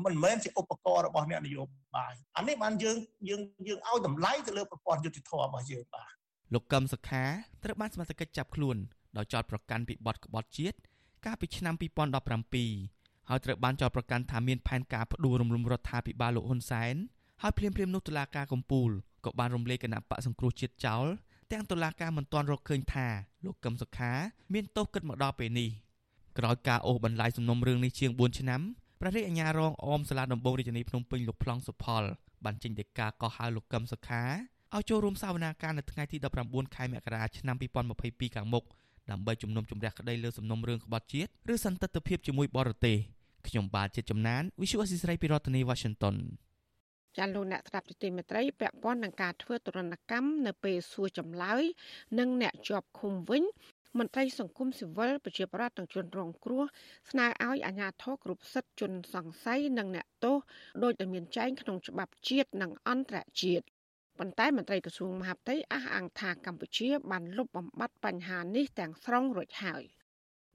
[0.06, 1.64] មិនមែនជាឧបករណ៍របស់អ្នកនយោ
[1.96, 2.98] បាយអានេះបានយើង
[3.30, 6.23] យើងយើងឲ្យតម្លៃទៅលើប្រព័ន្ធយុតិធម៌របស់យើងបាទ
[6.54, 7.24] លោកកឹមសុខា
[7.64, 8.78] ត្រូវបានសមត្ថកិច្ចចាប់ខ្លួន
[9.18, 10.78] ដោយចោទប្រកាន់ពីបទក្បត់ជាតិ
[11.26, 11.76] កាលពីឆ្នាំ
[12.52, 16.96] 2017ហើយត្រូវបានចោទប្រកាន់ថាមានផែនការផ្ដួលរំលំរដ្ឋាភិបាលលោកហ៊ុនសែន
[17.42, 18.90] ហើយភ្លាមភ្លាមនោះតុលាការកំពូល
[19.26, 21.06] ក៏បានរំលែកគណៈបកសង្គ្រោះជាតិចោល
[21.52, 23.08] ទាំងតុលាការមិនទាន់រកឃើញថា
[23.46, 24.12] លោកកឹមសុខា
[24.54, 25.70] មានទោសគិតមកដល់ពេលនេះ
[26.38, 28.62] ក្រោយការអូសបន្លាយសំណុំរឿងនេះជាង4ឆ្នាំ
[29.00, 32.04] ព្រះរាជអាជ្ញារងអមសាលាដំបងរាជធានីភ្នំពេញលោកប្លង់សុផល
[32.46, 34.24] បានចេញដីកាកោះហៅលោកកឹមសុខា
[34.76, 37.56] ឲ្យចូលរួមសវនាការនៅថ្ងៃទី19ខែមករាឆ្នាំ
[37.96, 38.64] 2022ខាងមុខ
[39.12, 42.98] ដើម្បីជំនុំជម្រះក្តីលើសំណុំរឿងក្បត់ជាតិឬសន្តិទ្ធភាពជាមួយបរទេស
[43.48, 46.16] ខ្ញុំបាទជាចំណាន Visual Assisray ពីរដ្ឋធានី Washington
[47.18, 51.64] ចាលោកអ្នកស្ដាប់ទីមេត្រីពាក់ព័ន្ធនឹងការធ្វើទរណកម្មនៅពេលសួរចម្លើយ
[52.20, 53.44] និងអ្នកជាប់ឃុំវិញ
[54.00, 56.64] មន្ត្រីសង្គមស៊ីវិលប្រជាប្រដ្ឋទាំងជនរងគ្រោះ
[57.10, 60.38] ស្នើឲ្យអាជ្ញាធរគ្រប់សិទ្ធិជនសង្ស័យនិងអ្នកទោស
[60.84, 63.66] ដោយតែមានចែងក្នុងច្បាប់ជាតិនិងអន្តរជាតិ
[64.20, 69.84] ប៉ុន្តែមន្ត្រីក្រសួងមហាផ្ទៃអះអាងថាកម្ពុជាបានលុបបំបាត់បញ្ហានេះទាំងស្រុងរួចហើយ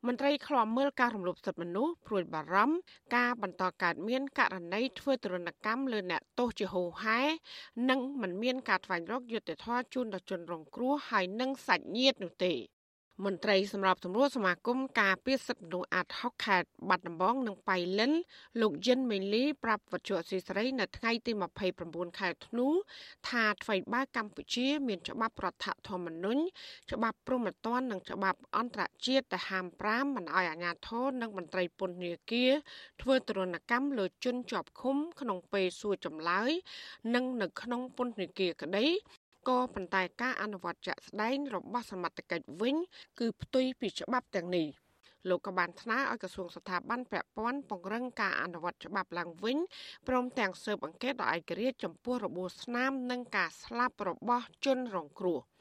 [0.06, 2.76] មន្ត្រីឃ្លាំមើលការរំលោភសិទ្ធិមនុស្សព្រួយបារម្ភ
[3.16, 7.20] ការបន្តកើតមានករណីធ្វើទរណកម្មលើអ្នកទោសជាហូហែ
[7.90, 12.54] និងមិនមានការថ្វាយរកយុត្តិធម៌ជូនដល់ជនរងគ្រោះហើយនិងសាច់ញាតិនោះទេ
[13.24, 18.12] មន្ត្រីសម្រាប់សម្រួលសមាគមការពារសិទ្ធិមនុស្សអាត់ហុកខេត្តបាត់ដំបងនិងបៃលិន
[18.60, 21.32] លោកយិនមេលីប្រាប់វត្ថុអសីស្រីនៅថ្ងៃទី
[21.76, 22.68] 29ខែធ្នូ
[23.28, 26.42] ថាថ្មីបើកម្ពុជា មានច្បាប់រដ្ឋធម្មនុញ្ញ
[26.92, 32.52] ច្បាប់ព្រហ្មទណ្ឌនិងច្បាប់អន្តរជាតិដែលហាម5មិនឲ្យអាជ្ញាធរនិងមន្ត្រីពន្ធនាគារ
[33.02, 36.50] ធ្វើទរណកម្មលើជនជាប់ឃុំ ក្នុងពេលសួរចម្លើយ
[37.14, 38.86] និងនៅក្នុងពន្ធនាគារក្តី
[39.48, 42.76] ក៏ប៉ុន្តែការអនុវត្តជាក់ស្ដែងរបស់សមត្ថកិច្ចវិញ
[43.18, 44.66] គឺផ្ទុយពីច្បាប់ទាំងនេះ
[45.28, 49.58] លោកក៏បានថ្នើឲ្យក្រសួងស្ថាប័នពាក់ព័ន្ធពង្រឹងការអនុវត្តច្បាប់ឡើងវិញ
[50.08, 55.40] ព្រមទាំងស៊ើបអង្កេតដោយឯករាជ្យចំពោះរបួសស្នាមនិងការស្លាប់របស់ជនរងគ្រោះ។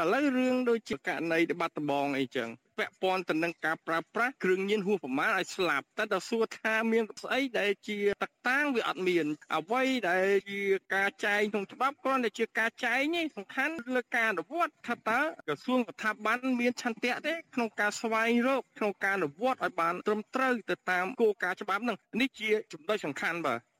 [0.00, 10.62] ឥឡូវរឿងដូចជាករណីបាត់ដំបងអីចឹង ពាក់ព័ន្ធទៅនឹងការប្រើប្រាស់គ្រឿងញៀនហួសប្រមាណឲ្យស្លាប់តែដល់សួរថាមានស្អីដែលជាតកតាងវាអត់មាន អ្វីដែលជា
[10.94, 23.71] ការចែងក្នុងច្បាប់គ្រាន់តែជាការចែងទេសំខាន់លើការអនុវត្តថាតើក្រសួងស្ថាប័នមានឆន្ទៈទេក្នុងការស្វែងរកក្នុងការអនុវត្តឲ្យបានត្រឹមត្រូវទៅតាមគោលការណ៍ច្បាប់ហ្នឹងនេះជាចំណុចសំខាន់បាទ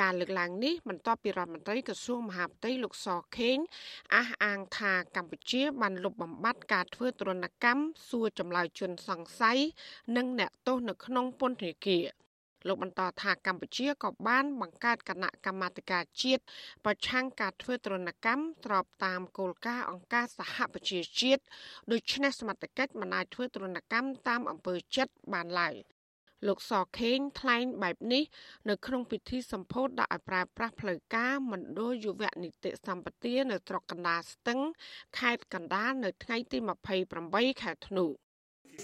[0.00, 3.58] ការលើកឡើងនេះបន្ទាប់ពីរដ្ឋមន្ត្រីក្រសួងមហាផ្ទៃលោកសខេង
[4.14, 9.58] អះអាងថាកម្ពុជាបានលុបបំបាត់ការធ្វើទរណកម្មសួរចម្លើយជនសង្ស័យ
[10.16, 12.04] និងអ្នកទោសនៅក្នុងពន្ធនាគារ
[12.68, 16.42] លោកបន្តថាកម្ពុជាក៏បានបង្កើតគណៈកម្មាធិការជាតិ
[16.84, 21.42] ប្រឆាំងការធ្វើទរណកម្មស្របតាមគោលការណ៍អង្គការសហប្រជាជាតិ
[21.92, 25.74] ដូច្នេះសមត្ថកិច្ចមិនអាចធ្វើទរណកម្មតាមអំពើចិត្តបានឡើយ
[26.46, 28.22] លោកសខេងថ្លែងបែបនេះ
[28.68, 34.60] នៅក្នុងពិធីសម្ពោធដាក់ឲ្យប្រើប្រាស់ផ្លូវការមណ្ឌលយុវនីតិសម្បទានៅស្រុកកណ្ដាលស្ទឹង
[35.18, 36.58] ខេត្តកណ្ដាលនៅថ្ងៃទី
[37.10, 38.06] 28ខែធ្នូ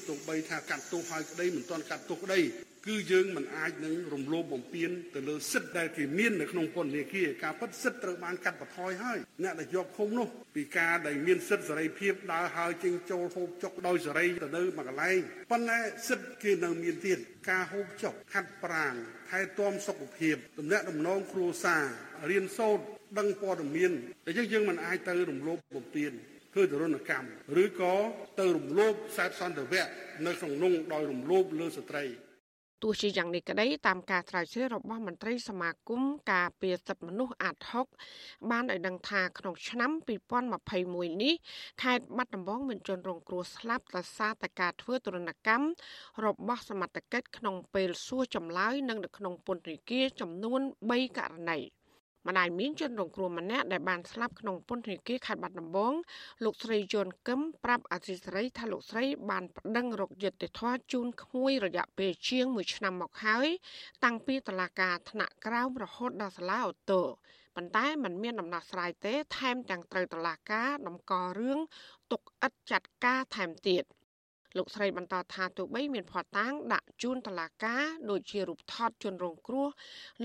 [0.08, 2.40] ទោះបីថាកាត់ទោសហើយក្តីមិនទាន់កាត់ទោសក្តី
[2.86, 15.18] គឺយើងមិនអាចនឹងរំលោភបំពានទៅលើសិទ្ធិដែលគេមាននៅក្នុងពន្ធនាគារការពិតសិទ្ធិត្រូវបានកាត់បន្ថយហើយអ្នកដែលជាប់ឃុំនោះពីការដែលមានសិទ្ធិសេរីភាពដើរហើរចេញចូលហូបចុកដោយសេរីទៅនៅមួយកន្លែង
[15.50, 17.18] ប៉ុន្តែសិទ្ធិគេនៅមានទៀត
[17.50, 18.94] ការហូបចុកខាត់ប្រាង
[19.30, 21.84] ថែទាំសុខភាពទំនាក់ទំនងគ្រួសារ
[22.30, 22.84] រៀនសូត្រ
[23.18, 23.92] ដឹងព័ត៌មាន
[24.26, 26.12] តែយើងយើងមិនអាចទៅរំលោភបំពាន
[26.52, 27.94] ធ្វើទរណកម្មឬក៏
[28.40, 29.86] ទៅរំលោភខ្សែសន្តិវៈ
[30.26, 32.04] នៅក្នុងនោះដោយរំលោភលើស្ត្រី
[32.82, 37.86] ទោះជាយ៉ាងនេះក្តីតាមការស្រាវជ្រាវរបស់មន្ត្រីសមាគមការពារសិទ្ធិមនុស្សអាត់ហុក
[38.50, 39.90] បានឲ្យដឹងថាក្នុងឆ្នាំ
[40.56, 41.34] 2021នេះ
[41.82, 45.66] ខេត្តបាត់ដំបងមានជនរងគ្រោះស្លាប់ដោយសារតែការធ្វើទរណកម្ម
[46.24, 50.60] របស់សមត្ថកិច្ចក្នុងពេលសួរចម្លើយនិងនៅក្នុងពន្ធនាគារចំនួន
[50.90, 51.58] 3ករណី។
[52.26, 55.92] ម្ដាយមានជនរងគ្រោះម្នាក់ដែលបានស្លាប់ក្នុងពន្ធនាគារខេត្តបាត់ដំបង
[56.44, 63.48] លោកស្រីយន់កឹមប្រាប់អធិស្រីថាលោកស្រីបានប្តឹងរកយុត្តិធម៌ជូនក្មួយរយៈពេលជាង1ឆ្នាំមកហើយ
[64.04, 67.06] តាំងពីតុលាការថ្នាក់ក្រោមរហូតដល់សាលាឧទ្ធរ
[67.56, 71.60] ប៉ុន្តែมันមានដំណោះស្រាយទេថែមទាំងត្រូវតុលាការតម្កល់រឿង
[72.10, 73.84] ទុកឥតចាត់ការថែមទៀត។
[74.58, 79.68] លោកស្រីបន្តថាទោះបីមានផាត់តាងដាក់ជូនតឡាការដូចជារូបថតជនរងគ្រោះ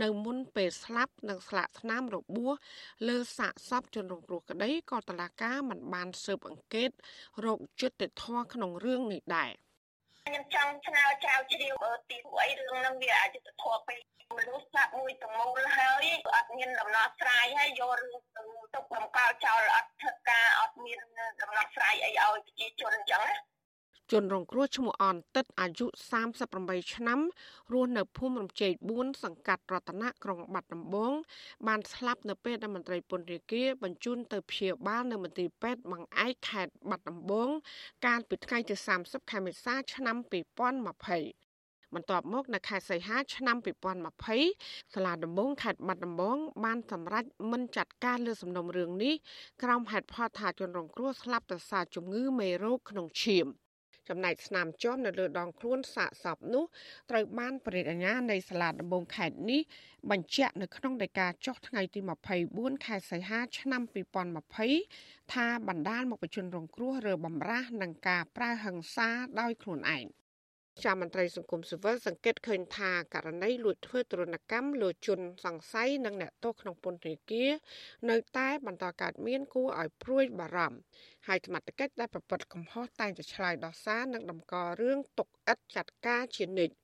[0.01, 2.53] នៅមុនពេលស្លាប់និងស្លាកស្នាមរបួស
[3.07, 6.89] លើសាកសពជនរងគ្រោះក្តីក៏តឡាការមិនបានស៊ើបអង្កេត
[7.45, 9.51] រោគយុត្តិធម៌ក្នុងរឿងនេះដែរ
[10.25, 13.99] ខ្ញុំចង់ឆ្នើចៅជ្រាវទីអីរឿងហ្នឹងវាអយុត្តិធម៌ពេក
[14.37, 18.43] មនុស្សស្លាប់មួយទាំងមូលហើយអត់មានដំណោះស្រាយហើយយករឿងទៅ
[18.75, 20.99] ទុកបង្កល់ចោលអត់ធ្វើការអត់មាន
[21.41, 23.35] ដំណោះស្រាយអីឲ្យប្រជាជនអញ្ចឹងណា
[24.11, 25.85] ជនរងគ្រោះឈ្មោះអនតិតអាយុ
[26.39, 27.19] 38ឆ្នាំ
[27.73, 31.11] រស់នៅភូមិរំជែក4សង្កាត់រតនៈក្រុងបាត់ដំបង
[31.67, 37.49] បានស្លាប់នៅពេលដែលមន្ត្រីពន្ធនាគារបញ្ជូនទៅព្យាបាលនៅមន្ទីរពេទ្យបង្អែកខេត្តបាត់ដំបង
[38.05, 41.43] កាលពីថ្ងៃទី30ខែមេសាឆ្នាំ2020
[41.95, 43.57] បន្ទាប់មកនៅខែសីហាឆ្នាំ
[44.25, 49.13] 2020សាលាដំបងខេត្តបាត់ដំបង បានសម្រេចមិនចាត់ការលើសំណុំរឿងនេះ
[49.63, 53.47] ក្រោមហេតុផលថាជនរងគ្រោះស្លាប់ដោយសារជំងឺមេរោគក្នុងឈាម។
[54.09, 56.65] ចំណែកស្នាមជាប់នៅលើដងខ្លួនសាកសពនោះ
[57.09, 59.61] ត្រូវបានបរិយាញ្ញានៃសាលាដំបងខេត្តនេះ
[60.11, 61.99] បញ្ជាក់នៅក្នុងដីកាចុះថ្ងៃទី
[62.43, 63.81] 24ខែសីហាឆ្នាំ
[64.57, 70.05] 2020ថាបណ្ដាលមកបញ្ជនរងគ្រោះរើបំរាស់នឹងការប្រើហិង្សាដោយខ្លួនឯង
[70.81, 77.51] ជាមន្ត្រីសង្គមស៊ីវិលសង្កេតឃើញថាករណីលួចធ្វើទរណកម្មលើជនសង្ស័យនិងអ្នកទោសក្នុងពន្ធនាគារ
[78.09, 80.79] នៅតែបន្តកើតមានគួរឲ្យព្រួយបារម្ភ
[81.27, 86.75] ហើយសមត្ថកិច្ចដែលប្រព្រឹត្តកំហុសតែងតែឆ្លើយដោះសារនិងតម្កល់រឿងទុកឥតចាត់ការជានិច្ច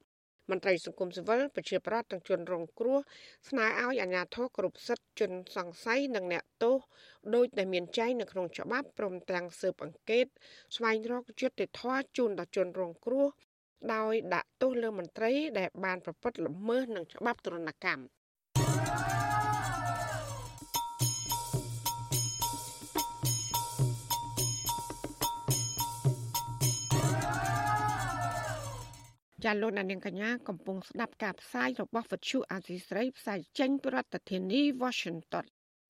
[0.49, 2.99] មន្ត្រីសង្គមស៊ីវិលប្រជាប្រដ្ឋទាំងជនរងគ្រោះ
[3.49, 6.77] ស្នើឲ្យអាជ្ញាធរគ្រប់សិទ្ធិជនសង្ស័យនិងអ្នកទោស
[7.35, 10.25] ដោយដែលមានចែងនៅក្នុងច្បាប់ព្រមទាំងស៊ើបអង្កេត
[10.75, 13.27] ស្វែងរកយុត្តិធម៌ជូនដល់ជនរងគ្រោះ
[13.93, 18.03] ដោយដាក់ទោសលើមន្ត្រីដែលបានប្រព្រឹត្តល្មើសនឹងច្បាប់ទរណកម្ម
[29.45, 35.45] ចាលោកនាងកញ្ញាកំពុងស្ដាប់ការផ្សាយរបស់វិទ្យុអាស៊ីស្រីផ្សាយចេញពីរដ្ឋធានី Washington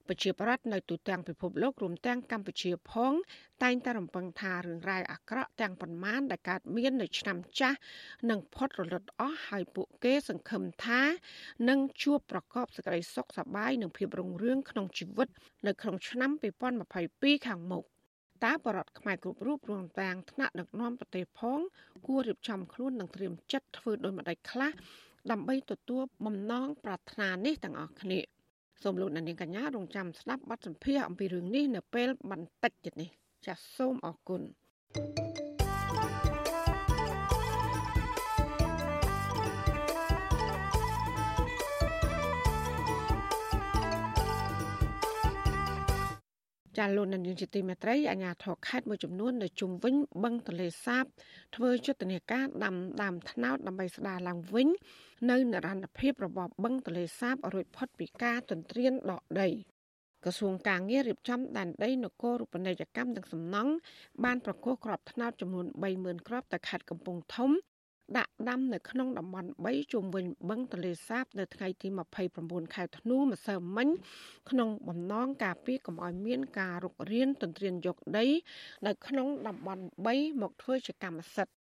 [0.09, 3.13] ប្រជាប្រដ្ឋនៅទូទាំងពិភពលោករួមទាំងកម្ពុជាផង
[3.63, 7.77] តែងតែរំពឹងថារឿងរ៉ាវអាក្រក់ទាំងប៉ុន្មានដែលកើតមាននៅឆ្នាំចាស់
[8.29, 11.01] នឹងផុតរលត់អស់ហើយពួកគេសង្ឃឹមថា
[11.69, 15.27] នឹងជួបប្រកបសេចក្តីសុខសប្បាយនិងភាពរុងរឿងក្នុងជីវិត
[15.67, 16.31] នៅក្នុងឆ្នាំ
[16.89, 17.83] 2022ខាងមុខ
[18.45, 21.59] តើបរដ្ឋខ្មែរគ្រប់រូបរួមទាំងថ្នាក់ដឹកនាំប្រទេសផង
[22.07, 24.71] គួររៀបចំខ្លួននិងត្រៀមចិត្តធ្វើដោយម្ដេចខ្លះ
[25.31, 28.21] ដើម្បីទទួលបំណងប្រាថ្នានេះទាំងអស់គ្នា។
[28.83, 33.09] សូមលោកអ្នកនាងកញ្ញារងចាំស្ដាប់បទសម្ភាសន៍អំពីរឿងនេះនៅពេលបន្តិចទៀតនេះ
[33.45, 34.41] ចាសសូមអរគុណ
[35.47, 35.48] ច
[46.79, 51.03] ចាលោកនាយកជាទីមេត្រីអាជ្ញាធរខេត្តមួយចំនួននៅជុំវិញបឹងទន្លេសាប
[51.55, 54.67] ធ្វើយុទ្ធនាការដាំដើមថ្នោតដើម្បីស្ដារឡើងវិញ
[55.29, 59.49] នៅនរណភាពរបស់បឹងទន្លេសាបរួចផុតពីការទន្ទ្រានដកដី
[60.23, 63.71] ក្រសួងការងាររៀបចំដែនដីនគររូបនីយកម្មនិងសំណង់
[64.23, 65.65] បានប្រកាសក្របថ្នោតចំនួន
[65.97, 67.51] 30000គ្រាប់ទៅខេត្តកំពង់ធំ
[68.17, 71.87] ដាក់ដាំនៅក្នុងតំបន់3ជុំវិញបឹងទន្លេសាបនៅថ្ងៃទី
[72.31, 73.89] 29ខែធ្នូម្សិលមិញ
[74.49, 78.25] ក្នុងបំណងការពារកុំឲ្យមានការរុករានទន្ទ្រានយកដី
[78.87, 81.59] នៅក្នុងតំបន់3មកធ្វើជាកម្មសិទ្ធិ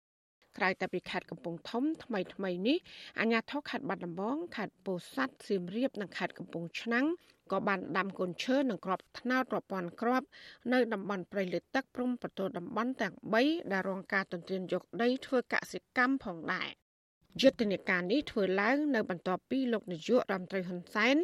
[0.57, 2.77] ក្រៅតែពីខេត្តកំពង់ធំថ្មីថ្មីនេះ
[3.19, 7.05] អាជ្ញាធរខេត្តបាត់ដំបងខេត្តពោធិ៍សាត់សៀមរាបនិងខេត្តកំពង់ឆ្នាំង
[7.51, 10.27] ក៏បានដាំកូនឈើនិងគ្រាប់ថ្នោតរាប់ពាន់គ្រាប់
[10.73, 16.69] នៅតំបន់ព្រៃលិចទឹកព្រំប្រទល់តំបន់ទាំង3ដែលរងការទន្ទ្រានយកដីធ្វើកសិកម្មផងដែរ
[17.41, 21.15] យុទ្ធនាការនេះធ្វើឡើងនៅបន្ទាប់ពីលោកនាយករដ្ឋមន្ត្រីហ៊ុនសែន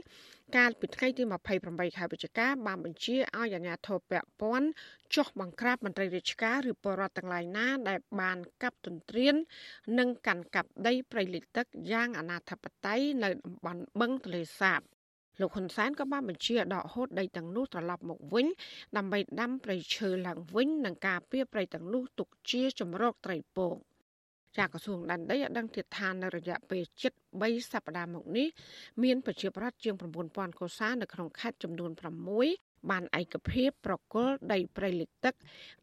[0.58, 1.24] កាលពីថ្ងៃទី
[1.60, 4.68] 28ខែវិច្ឆិកាបានបញ្ជាឲ្យអាជ្ញាធរពាក់ព័ន្ធ
[5.16, 9.36] ចុះបង្ក្រាបមន្ត្រីរាជការឬពលរដ្ឋទាំងឡាយណាដែលបានកាប់ទន្ទ្រាន
[10.00, 14.82] និងកាន់កាប់ដីព្រៃលិចទឹកយ៉ាងអនាធបត័យនៅតំបន់បឹងទន្លេសាប
[15.39, 18.48] លោកហ៊ុនសែនក៏បានបញ្ជាដកហូតដីទាំងនោះត្រឡប់មកវិញ
[18.98, 23.76] ដើម្បីដាំព្រៃឈើឡើងវិញនិងការពារព្រៃទាំងនោះទុកជាជំរកត្រីពង
[24.58, 28.48] ចាក្រសួងដែនដីឲ្យដឹងទៀតថានៅរយៈពេលជិត3សប្តាហ៍មកនេះ
[29.04, 29.96] មានប្រជាប្រដ្ឋជាង
[30.28, 31.91] 9000កុសានៅក្នុងខេត្តចំនួន
[32.39, 35.36] 6បានឯកភាពប្រគល់ដីព្រៃលិចទឹក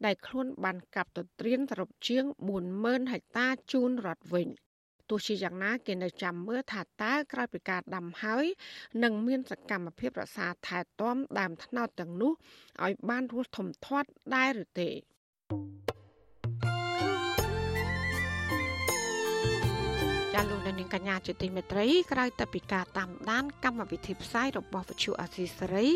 [0.05, 2.23] ដែលខ្លួនបានកាប់ទន្ទ្រានសរុបជាង
[2.67, 4.47] 40000ហិកតាជូនរដ្ឋវិញ។
[5.09, 8.45] ទោះជាយ៉ាងណាគេនៅចាំមើលថាតើក្រោយពីការដាំហើយ
[9.03, 12.31] នឹងមានសកម្មភាពរក្សាថែទាំដើមត្នោតទាំងនោះ
[12.83, 14.89] ឲ្យបានរស់ធំធាត់ដែរឬទេ
[20.33, 25.87] ចាលោកនាងកញ្ញាជាទីមេត្រីក្រៅតែពីការតាមដានកម្មវិធីផ្សាយរបស់វិទ្យុអាស៊ីសេរី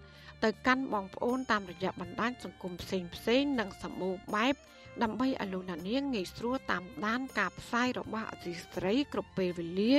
[0.44, 2.98] ទៅកាន់បងប្អូនតាមរយៈបណ្ដាញសង្គមផ្សេ
[3.40, 4.54] ងៗនិងសម្បូរបែប
[5.02, 9.94] ដើម្បីឲ្យលោកអ្នកនាងងាយស្រួលតាមដានការផ្សាយរបស់អសីស្រីគ្រប់ពេលវេលា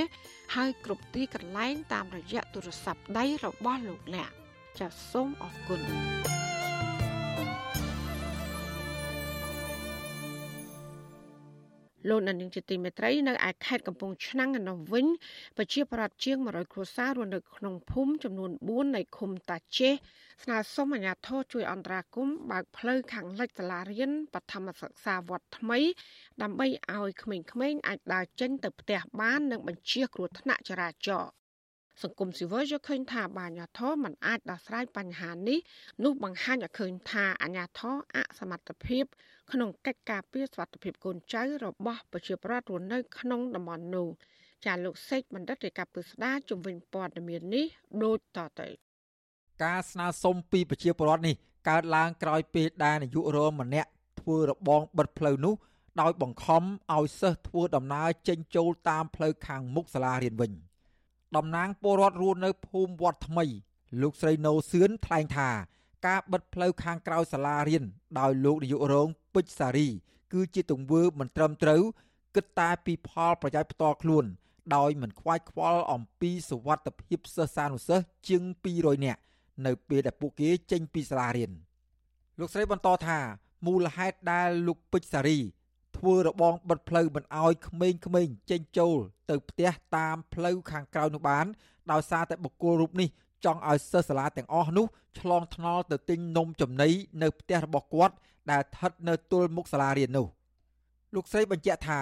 [0.55, 4.31] ហើយគ្រប់ទីកន្លែងតាមរយៈទូរស័ព្ទដៃរបស់លោកអ្នក
[4.79, 6.40] ចាសសូមអរគុណ
[12.09, 15.05] លោកនាងជាទីមេត្រីនៅឯខេត្តកំពង់ឆ្នាំងឯនោះវិញ
[15.57, 19.93] ប្រជាប្រដ្ឋជាង100គ្រួសាររស់នៅក្នុងភូមិចំនួន4នៃឃុំតាចេះ
[20.43, 25.79] ស្នើសុំអាជ្ញាធរជួយអន្តរាគមន៍បើកផ្លូវខាងលិចសាលារៀនបឋមសិក្សាវត្តថ្មី
[26.41, 27.37] ដើម្បីឲ្យក្មេ
[27.71, 31.31] ងៗអាចដើរចេញទៅផ្ទះបាន និងបញ្ជៀសគ្រោះថ្នាក់ចរាចរណ៍
[32.03, 35.59] សង្គមស៊ីវិលយល់ឃើញថាបាញាធរមិនអាចដោះស្រាយបញ្ហានេះ
[36.03, 39.05] នោះបង្ហាញឲ្យឃើញថាអាញាធរអសមត្ថភាព
[39.51, 44.07] ក្នុងកិច្ចការពារសុខភាពកូនចៅរបស់ប្រជាពលរដ្ឋរស់នៅក្នុងតំបន់នោះ
[44.65, 47.65] ចាលោកសេកបណ្ឌិតរាជការពឹស្ដាជំវិញព័ត៌មាននេះ
[48.03, 48.67] ដូចតទៅ
[49.63, 51.35] ការស្នើសុំពីប្រជាពលរដ្ឋនេះ
[51.69, 55.53] កើតឡើងក្រោយពេលដែលនាយករងម្នាក់ធ្វើរបងបិទផ្លូវនោះ
[56.01, 60.51] ដោយបង្ខំឲ្យសិស្សធ្វើដំណើរចេញចូលតាមផ្លូវខាងមុខសាលារៀនវិញ
[61.35, 63.45] តំណាងពលរដ្ឋរស់នៅភូមិវត្តថ្មី
[64.01, 65.49] លោកស្រីណូសឿនថ្លែងថា
[66.07, 67.83] ការបិទផ្លូវខាងក្រៅសាលារៀន
[68.19, 69.87] ដោយលោកនាយករងពេជ្រសារី
[70.33, 71.81] គឺជាទង្វើមិនត្រឹមត្រូវ
[72.35, 74.25] គិតតែពីផលប្រយោជន៍ផ្ទាល់ខ្លួន
[74.75, 78.43] ដោយមិនខ្វាយខ្វល់អំពីសុវត្ថិភាពសិស្សានុសិស្សជាង
[78.75, 79.21] 200នាក់
[79.65, 81.51] នៅពេលដែលពួកគេចេញពីសាលារៀន
[82.39, 83.19] លោកស្រីបន្តថា
[83.67, 85.39] មូលហេតុដែលលោកពេជ្រសារី
[85.97, 88.97] ធ្វើរបងបិទផ្លូវមិនអោយក្មេងៗចេញចូល
[89.29, 91.45] ទៅផ្ទះតាមផ្លូវខាងក្រៅនោះបាន
[91.91, 93.09] ដោយសារតែបុគ្គលរូបនេះ
[93.45, 94.85] ចង់ឲ្យសិស្សសាលាទាំងអស់នោះ
[95.19, 96.89] ឆ្លងថ្នល់ទៅទិញនំចំណី
[97.21, 98.13] នៅផ្ទះរបស់គាត់
[98.51, 100.27] ដែលស្ថិតនៅទល់មុខសាលារៀននោះ
[101.15, 101.99] លោកស្រីបញ្ជាក់ថា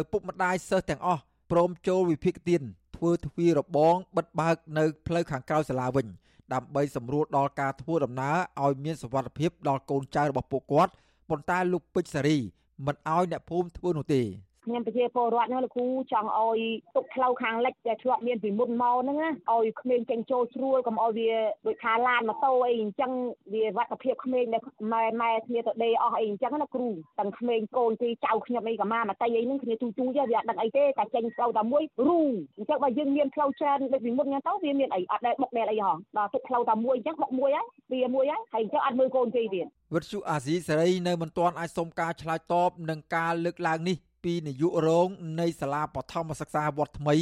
[0.00, 2.62] ឪពុកម្ដាយសិស្សទាំងអស់ព្រមចូលវិភាគទាន
[2.96, 6.06] ធ្វើទ្វាររបងបិទបើកនៅផ្លូវខាងក្រៅសាលាវិញ
[6.54, 10.92] ដើម្បីសម្រួលដល់ការធ្វើដំណើរឲ្យមានសុវត្ថិភាពដល់កូនចៅរបស់ពួកគាត់
[11.28, 12.38] ប៉ុន្តែលោកពេជ្រសារី
[12.86, 14.22] មិនឲ្យអ្នកភូមិធ្វើនោះទេ
[14.64, 16.60] ខ្ញុំប្រជាពលរដ្ឋហ្នឹងលោកគ្រូចង់ឲ្យ
[16.96, 19.18] ទុកផ្លូវខាងលិចដែលធ្លាប់មានពីមុនមកហ្នឹង
[19.52, 21.32] ឲ្យក្មេងចេញចូលស្រួលកុំឲ្យវា
[21.66, 23.12] ដូចថាឡានម៉ូតូអីអញ្ចឹង
[23.54, 32.20] វាវត្តភាពក្មេងដែលម៉ែម៉ែគ្នាទៅដេអស់អីអញ្ចឹងណាគ្រូទាំងក្មេងកូនទីចៅខ្ញុំអីក៏មកមកតៃអីហ្នឹងគ្នាទូទូចវាអត់ដឹងអីទេតែចេញផ្លូវតែមួយរូ
[32.58, 45.08] អញ្ចឹងបើយើងមានផ្លូវច្រើនដូចពីមុនអញ្ចឹងទៅវាមានអីអត់ដែលបុកដែលអីហងដល់ទុកផ្លូវតែមួយអញ្ចឹងបុកមួយហើយវាមួយហើយហើយអញ្ចឹងអត់មើលកូនទេទៀតវិទ្យុអាស៊ីសេរីនៅមិនទាន់អាចសុំការឆ្លើយតបនឹងការលើកឡើងនេះ ពីនាយករង
[45.40, 47.16] នៃសាលាបឋមសិក្សាវត្តថ្មី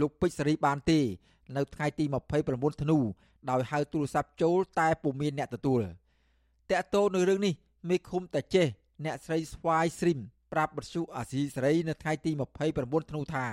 [0.00, 1.00] លោកពេជ្រសេរីបានទេ
[1.56, 2.04] នៅថ្ងៃទី
[2.42, 2.98] 29ធ្នូ
[3.50, 5.80] ដោយហៅទូរស័ព្ទចូលតែពុំមានអ្នកទទួល
[6.70, 7.54] តកតោនៅរឿងនេះ
[7.88, 8.66] មេឃុំតាចេះ
[9.04, 10.18] អ្នកស្រីស្វាយស្រីម
[10.52, 12.30] ប្រាប់បទសុអាស៊ីសេរីនៅថ្ងៃទី
[12.70, 13.46] 29ធ្នូថា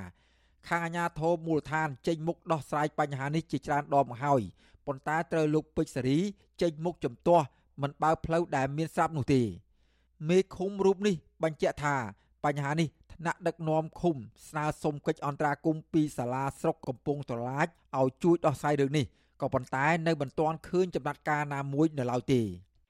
[0.68, 4.42] ខាងអាជ្ញាធរមូលដ្ឋានចេញមុខដោះស្រាយបញ្ហានេះជាច្រើនដងមកហើយ
[4.86, 6.18] ប៉ុន្តែត្រូវលោកពេជ្រសេរី
[6.62, 7.46] ចេញមុខជំទាស់
[7.82, 9.42] មិនបើផ្លូវដែលមានស្រាប់នោះទេ
[10.30, 11.96] មេឃុំរូបនេះបញ្ជាក់ថា
[12.48, 14.16] បញ្ហានេះថ្នាក់ដឹកនាំឃុំ
[14.50, 19.06] ស្នើសុំកិច្ចអន្តរាគមន៍ពីសាលាស្រុកកំពង់ត្រឡាចឲ្យជួយដោះស្រាយរឿងនេះ
[19.42, 22.42] ក៏ប៉ុន្តែនៅមិនទាន់ឃើញចំណាត់ការណាមួយនៅឡើយទេ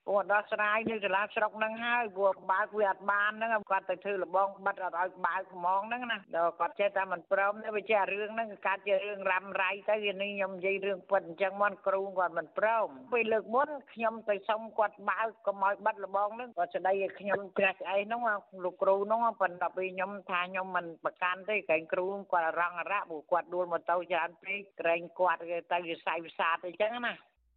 [0.08, 18.22] គាត់ដោះស្រាយនៅសាលាស្រុកហ្នឹងហើយព្រោះបើកវាអត់បានហ្នឹងគាត់ទៅធ្វើលបងបិទអត់ឲ្យបើកហ្មងហ្នឹងណាដល់គាត់ចេះតែមិនព្រមទេវាជារឿងហ្នឹងកើតជារឿងរ៉ាំរ៉ៃទៅវានេះខ្ញុំនិយាយរឿងពិតអញ្ចឹងមកគ្រូគាត់មិនព្រមពេលលើកមុនខ្ញុំទៅសុំគាត់បើកកុំឲ្យបិទលបងហ្នឹងគាត់ស្ដីឲ្យខ្ញុំជ្រះស្អីហ្នឹង
[18.63, 25.41] លោកគ្រូហ្នឹងប៉ុន្តែពេលខ្ញុំថាខ្ញុំមិនប្រកាន់ទេក្រែងគ្រូគាត់រងអរៈព្រោះគាត់ដួលម៉ូតូច្រើនពេកក្រែងគាត់
[25.72, 27.13] ទៅវិស័យវិសាទអញ្ចឹងណា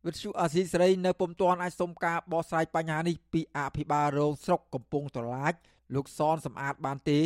[0.07, 5.55] វិទ្យុអាស៊ីសេរីនៅពុំទាន់អាចសុំការបកស្រាយបញ្ហានេះពីអភិបាលរងស្រុកកំពង់ត្រឡាច
[5.95, 7.21] លោកសនសំអាតបានទេ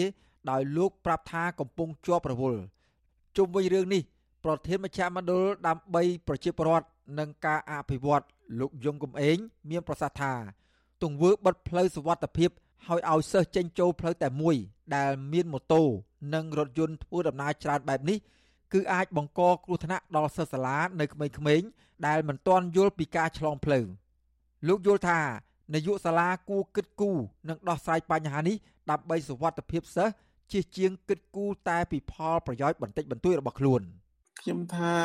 [0.51, 2.61] ដោយលោកប្រាប់ថាកំពុងជាប់រវល់
[3.37, 4.03] ជុំវិញរឿងនេះ
[4.45, 6.87] ប្រធានមជ្ឈមណ្ឌលដើម្បីប្រជាពលរដ្ឋ
[7.19, 8.25] និងការអភិវឌ្ឍ
[8.61, 9.39] លោកយងកំឯង
[9.71, 10.33] មានប្រសាសន៍ថា
[11.03, 14.57] ទង្វើបិទផ្លូវសវត្ថភាពឲ្យឲ្យសិស្សចេញចូលផ្លូវតែមួយ
[14.97, 15.83] ដែលមានម៉ូតូ
[16.35, 18.19] និងរថយន្តធ្វើដំណើរច្រើនបែបនេះ
[18.73, 21.69] គឺអាចបង្កគ្រោះថ្នាក់ដល់សិស្សសាលានៅក្មេងៗ
[22.07, 23.87] ដែលមិនទាន់យល់ពីការឆ្លងផ្លូវ
[24.69, 25.21] លោកយល់ថា
[25.75, 28.57] នាយកសាលាគួរគិតគូរនិងដោះស្រាយបញ្ហានេះ
[28.91, 30.15] ដើម្បីសុវត្ថិភាពសិស្ស
[30.53, 33.83] ជាជាងគិតគូរតែពីផលប្រយោជន៍បន្តិចបន្តួចរបស់ខ្លួន
[34.41, 34.97] ខ្ញុំថា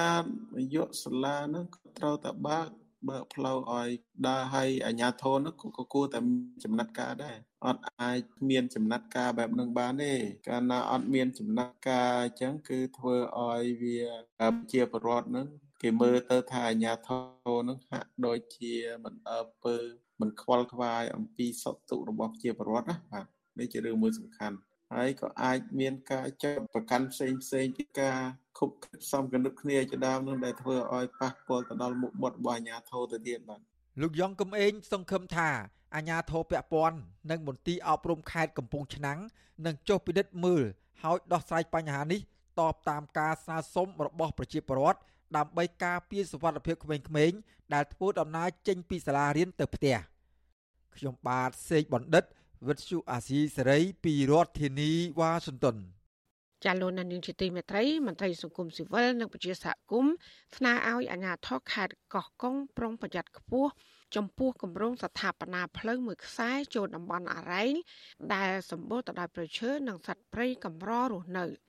[0.56, 1.66] នាយកសាលានឹង
[1.98, 2.68] ត្រូវតែបើក
[3.10, 3.90] បើកផ្លូវឲ្យ
[4.28, 6.20] ដើរឲ្យអាជ្ញាធរនោះក៏គួរតែ
[6.64, 10.14] ចំណាត់ការដែរអត់អាចមានចំណាត់ការបែបនឹងបានទេ
[10.48, 14.00] កាលណាអត់មានចំណាត់ការអញ្ចឹងគឺធ្វើឲ្យវា
[14.72, 15.48] ជាប្រវត្តិនឹង
[15.82, 17.10] គេមើលទៅថាអាញាធ
[17.46, 19.76] រនឹងហាក់ដូចជាមិនអើពើ
[20.20, 23.26] មិនខ្វល់ខ្វាយអំពីសុខទុក្ខរបស់ប្រជាពលរដ្ឋណាបាទ
[23.60, 24.58] នេះជារឿងមួយសំខាន់
[24.94, 28.18] ហើយក៏អាចមានការចាត់ប្រកាន់ផ្សេងផ្សេងពីការ
[28.58, 28.70] ខុប
[29.04, 33.60] ផ្សំកណិតគ្នាជាដើមនឹងដែលធ្វើឲ្យប៉ះពាល់ទៅដល់មុខមាត់របស់អាញាធរទៅទៀតបាទ
[34.02, 35.50] លោកយ៉ងកំឯងសង្ឃឹមថា
[35.96, 36.98] អាញាធរពពាន់
[37.30, 39.20] និងមន្ទីរអប់រំខេត្តកំពង់ឆ្នាំង
[39.66, 40.64] នឹងចុះពិនិត្យមើល
[41.04, 42.20] ហើយដោះស្រាយបញ្ហានេះ
[42.60, 45.00] តបតាមការស្នើសុំរបស់ប្រជាពលរដ្ឋ
[45.38, 47.38] ដើម្បីការពារសុវត្ថិភាពក្មេងៗ
[47.74, 49.98] ដែលធ្វើដំណើរចេញពីសាលារៀនទៅផ្ទះ
[50.96, 52.24] ខ្ញុំបាទសេកបណ្ឌិត
[52.68, 55.78] វិទ្យុអាស៊ីសេរីពីរដ្ឋធានីវ៉ាស៊ីនតោន
[56.66, 60.14] ចាលោកនាងជាទីមេត្រីមន្ត្រីសង្គមស៊ីវិលនិងប្រជាសហគមន៍
[60.58, 63.70] ស្នើឲ្យអាជ្ញាធរខេត្តកោះកុងប្រុងប្រយ័ត្នខ្ពស់
[64.16, 67.74] ចំពោះគម្រោងស្ថាបនាផ្លូវមួយខ្សែចូលតំបន់អរ៉ែង
[68.34, 71.46] ដែលសម្បូរទៅដោយប្រឈើនិងសត្វព្រៃកម្ររស់នៅ។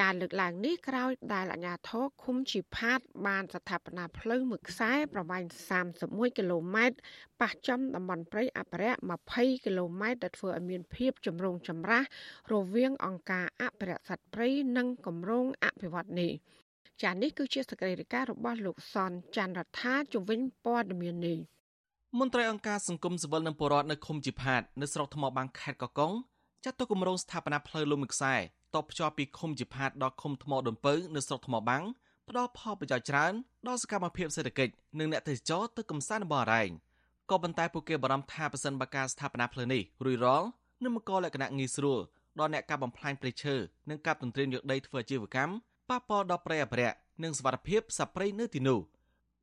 [0.00, 5.42] ការលើកឡើងនេះក្រោយដែលអាជ្ញាធរឃុំជីផាត បានស្ថាបនាផ្លូវមួយខ្សែប្រវែង
[5.90, 6.96] 31គីឡូម៉ែត្រ
[7.40, 9.00] ប៉ះចំតំបន់ព្រៃអភិរក្ស
[9.32, 12.04] 20គីឡូម៉ែត្រដែលធ្វើឲ្យមានភាពចម្រូងចម្រាស
[12.52, 16.32] រវាងអង្គការអភិរក្សសត្វព្រៃនិងគម្រោងអភិវឌ្ឍនេះ
[17.02, 21.38] ចា៎នេះគឺជាសកម្មភាពរបស់លោកសនច័ន្ទរដ្ឋាជំវិញព័ត៌មាននេះ
[22.18, 26.12] មន្ត្រីអង្គការសង្គមស៊ីវិលនិងពលរដ្ឋនៅឃុំជីផាត នៅស្រុកថ្មបាំងខេត្តកកុង
[26.64, 28.34] ចាត់ទុកគម្រោងស្ថាបនាផ្លូវលំមួយខ្សែ
[28.76, 31.84] តបភ្ជាប់ពីឃុំជីផាតដល់ឃុំថ្មដុនពៅនៅស្រុកថ្មបាំង
[32.28, 33.32] ផ្ដល់ផលប្រយោជន៍ច្រើន
[33.68, 36.70] ដល់សកម្មភាពសេដ្ឋកិច្ចនិងអ្នកទេសចរទៅកំសាន្តនៅបរ៉ែង
[37.30, 40.46] ក៏ប៉ុន្តែពួកគេបារម្ភថាប្រសិនបើការស្ថាបនាផ្លូវនេះរួចរាល់
[40.82, 41.98] នឹងបង្កលក្ខណៈងាយស្រួល
[42.38, 43.54] ដល់អ្នកកាប់បំផ្លាញព្រៃឈើ
[43.90, 45.52] និងកាប់ទន្ទ្រានយកដីធ្វើអាជីវកម្ម
[45.90, 48.80] ប៉ះពាល់ដល់ព្រៃអភិរក្សនិងសវត្ថិភាពសត្វព្រៃនៅទីនោះ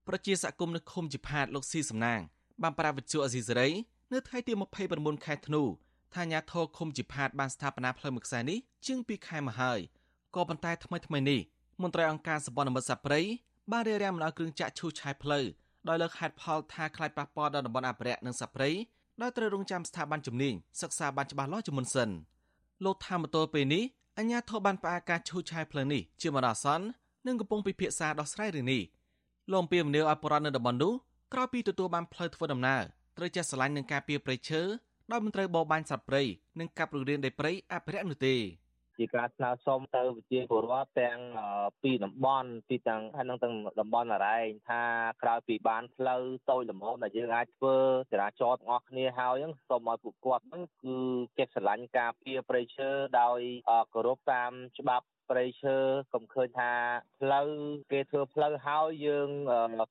[0.08, 2.20] ប្រជាសកម្មនៅឃុំជីផាតលោកស៊ីសំណាង
[2.62, 3.70] បានប្រាវិទ្យុអេស៊ីសេរី
[4.14, 4.54] នៅថ្ងៃទី
[4.90, 5.64] 29ខែធ្នូ
[6.16, 9.80] ថាអាញាធរឃុំជីផាតបានស្ថាបនាផ្លូវមួយខ្សែនេះជាង2ខែមកហើយ
[10.36, 11.40] ក៏ប៉ុន្តែថ្មីថ្មីនេះ
[11.82, 13.20] មន្ត្រីអង្គការសម្ព័ន្ធមិត្តសព្រៃ
[13.72, 15.46] បានរារាំងមិនឲ្យគ្រឿងចាក់ឈូសឆាយផ្លូវ
[15.88, 18.70] ដោយលើកហេតុផលថាខ្លាចប៉ះពាល់ដល់តំបន់អភិរក្សនិងសព្រៃ
[19.22, 22.10] ដោយត្រូវរងចាំស្ថាប័នជំនាញសិក្សាបានច្បាស់លាស់ជាមុនសិន
[22.86, 23.84] លោកថាមតលពេលនេះ
[24.18, 26.86] អញ្ញាធិបបានផ្អាកការឈូសឆាយផ្លូវនេះជាមរអាសន្ន
[27.28, 28.82] និងកំពុងពិភាក្សាដោះស្រាយរឿងនេះ
[29.52, 30.94] លោកអំពីមនីឲ្យបរិវត្តនៅតំបន់នោះ
[31.34, 32.82] ក្រោយពីទទួលបានផ្លូវធ្វើដំណើរ
[33.18, 34.62] ត្រូវចេះស្រឡាញ់នឹងការពៀព្រៃឈើ
[35.12, 36.24] ដោយមិនត្រូវបរបាញ់សត្វព្រៃ
[36.60, 38.36] និងកាប់រុករានដីព្រៃអភិរក្សនោះទេ
[38.98, 41.20] ជាការស្នើសុំទៅវិជាពលរដ្ឋទាំង
[41.84, 44.82] ពីតំបន់ទីទាំងហើយនឹងទាំងតំបន់អរ៉ែងថា
[45.22, 47.76] ក្រោយពីបានផ្លូវតូចល្មមដែលយើងអាចធ្វើ
[48.12, 50.98] ចរាចរណ៍ទាំងអស់គ្នាហើយហ្នឹងសូមឲ្យពួកគាត់ហ្នឹងគឺ
[51.38, 52.90] ចេះស្រឡាញ់ការពារព្រៃឈើ
[53.22, 53.40] ដោយ
[53.94, 55.76] គោរពតាមច្បាប់ ព្រៃឈើ
[56.14, 56.72] កុំឃើញថា
[57.20, 57.48] ផ្លូវ
[57.92, 59.30] គេធ្វើផ្លូវហើយយើង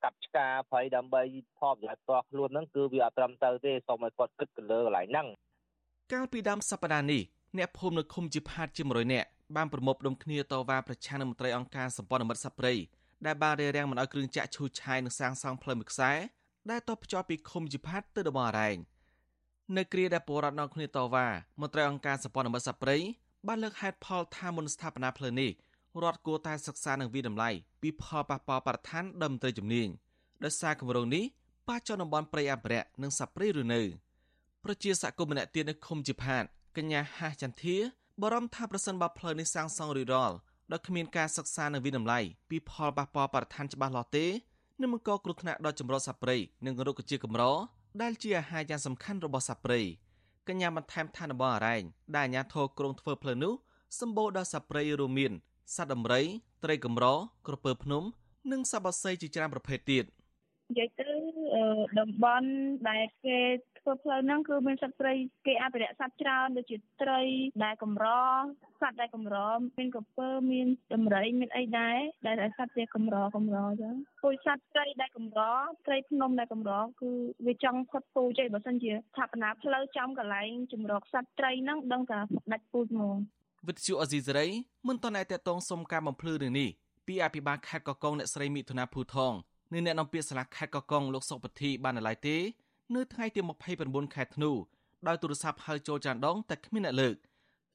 [0.04, 1.22] កាប់ឆ្ការព្រៃដើម្បី
[1.58, 5.26] ផលប្រយោជន៍ផ្ទាល់ខ្លួនហ្នឹងគឺវាអត់ត្រឹមត្រូវទេសូមឲ្យគាត់គិតទៅលើកន្លែងហ្នឹង
[6.12, 7.22] កាលពីដើមសប្តាហ៍នេះ
[7.58, 12.74] អ្នកភូមិនៅឃុំជាផាតជា100នាក់បានប្រមូលផ្ដុំគ្នាតវ៉ាប្រឆាំងនឹងមន្ត្រីអង្គការសម្ព័ន្ធមិត្តសព្វព្រៃ
[13.26, 16.12] ដែលបានរារាំងមិនឲ្យគ្រឿងចាក់ឈូសឆាយនិងសាងសង់ផ្លូវមួយខ្សែ
[16.70, 18.76] ដែលតភ្ជាប់ពីឃុំជាផាតទៅតំបន់អរ៉ែង
[19.76, 21.26] នៅគ្រាដែលពលរដ្ឋនាំគ្នាតវ៉ា
[21.60, 22.96] មន្ត្រីអង្គការសម្ព័ន្ធមិត្តសព្វព្រៃ
[23.48, 25.50] បានលើកហេតុផលថាមុនស្ថាបនាផ្លូវនេះ
[26.02, 27.50] រដ្ឋគួរតែសិក្សានិងវិដំឡៃ
[27.82, 29.88] ពីផលប៉ះពាល់បរិស្ថានដល់មន្ត្រីជំនាញ
[30.44, 31.24] ដោយសារគម្រោងនេះ
[31.68, 33.80] ប៉ះចំតំបន់ព្រៃអភិរក្សនិងសត្វព្រៃឬនៅ
[34.64, 36.44] ប្រជាសកម្មម្នាក់ទៀតនៅឃុំជាផាត
[36.76, 37.76] កញ្ញាហាចន្ទា
[38.22, 40.36] បារម្ភថាប្រសិនបើផ្លូវនេះសាងសង់រួចរាល់
[40.72, 42.20] ដោយគ្មានការសិក្សានិងវិដំឡៃ
[42.50, 44.26] ពីផលប៉ះពាល់បរិស្ថានច្បាស់លាស់ទេ
[44.80, 46.36] នឹងបង្កគ្រោះថ្នាក់ដល់ចម្រុះសត្វព្រៃ
[46.66, 47.42] និងរុក្ខជាតិកម្រ
[48.02, 49.80] ដែលជាអាហារយ៉ាងសំខាន់របស់សត្វព្រៃ
[50.48, 51.82] កញ្ញាបន្ថែមថាតំបន់អរ៉ែង
[52.16, 53.54] ដែលអាជ្ញាធរក្រុងធ្វើផ្លូវនោះ
[54.00, 55.32] សម្បូរដោយសត្វព្រៃរួមមាន
[55.74, 56.22] សត្វដំរី
[56.64, 57.06] ត្រីកម្រ
[57.46, 58.02] ក្រពើភ្នំ
[58.52, 60.04] និងសត្វបក្សីជាច្រើនប្រភេទទៀត
[60.70, 61.08] និយាយទៅ
[62.00, 62.48] តំបន់
[62.90, 63.38] ដែលគេ
[63.78, 65.12] ធ្វើផ្លូវហ្នឹងគឺមានសត្វព្រៃ
[65.46, 67.20] គេអភិរក្សសត្វច្រើនដូចជាត្រី
[67.64, 68.06] ដែលកម្រ
[68.80, 69.36] សត្វដែលកម្រ
[69.78, 75.40] មានក្រពើមានដំរីមានអីដែរដែលសត្វជាកម្រកម្រចឹងពូជសត្វត្រីដែលកម្រ
[75.86, 77.10] ត្រីភ្នំដែលកម្រគឺ
[77.46, 82.20] វាចង់ផុតពូជឯងបើសិនជាស្ថាបនាផ្លូវចំកន្លែងជំរកសត្វត្រីហ្នឹងដឹងថា
[82.52, 83.16] ដាច់ពូជហ្មង
[83.68, 84.46] វិទ្យុអេស៊ីសេរី
[84.88, 86.68] មិនតន់តែតតងសុំការបំភ្លឺរឿងនេះ
[87.06, 89.34] ពីអភិបាលខេត្តកកុងអ្នកស្រីមិថុនាភូថង
[89.74, 92.36] និងអ្នកនាំពាក្យសាលាខេត្តកកុងលោកសុកពធីបានណឡៃទេ
[92.94, 93.40] នៅថ្ងៃទី
[93.76, 94.50] 29ខែធ្នូ
[95.06, 97.16] ដោយទូរស័ព្ទហៅចូលចានដងតែគ្មានអ្នកលើក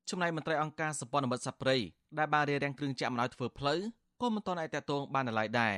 [0.10, 1.78] ចំណែកមន្ត្រីអង្គការសម្ព័ន្ធមិត្តសព្រៃ
[2.18, 3.80] ដែលបានរៀបរៀងគ្រឿងចាក់អំណោយធ្វើផ្លូវ
[4.22, 5.78] ក៏មិនទាន់អាចតតងបានណឡៃដែរ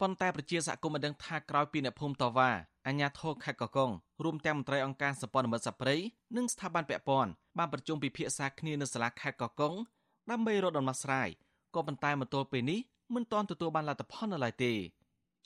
[0.00, 2.50] ប៉ុន្តែប្រជាសហគមន៍បានដឹងថាក្រោយពីអ្នកភូមិតវ៉ា
[2.86, 3.90] អាជ្ញាធរខេត្តកកុង
[4.24, 5.96] រួមទាំងមន្ត្រីអង្គការសម្ព័ន្ធមិត្តសព្រៃ
[6.36, 9.74] និងស្ថាប័នពាក់ព័ន្ធបានប្រជុំពិភាក្សាគ្នានៅសាលាខេត្តកកុង
[10.30, 11.28] ដើម្បីរកដំណោះស្រាយ
[11.74, 12.80] ក៏ប៉ុន្តែមកទល់ពេលនេះ
[13.14, 14.72] មិនទាន់ទទួលបានលទ្ធផលនៅឡើយទេ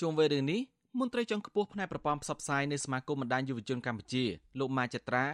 [0.00, 0.60] ជុំវិញរឿងនេះ
[0.98, 4.24] មន្ត្រីជាន់ខ្ពស់ផ្នែកប្រព័ន្ធផ្សព្វផ្សាយនៃសមាគមបណ្ដាញយុវជនកម្ពុជា
[4.58, 5.24] លោកម៉ាចត្រា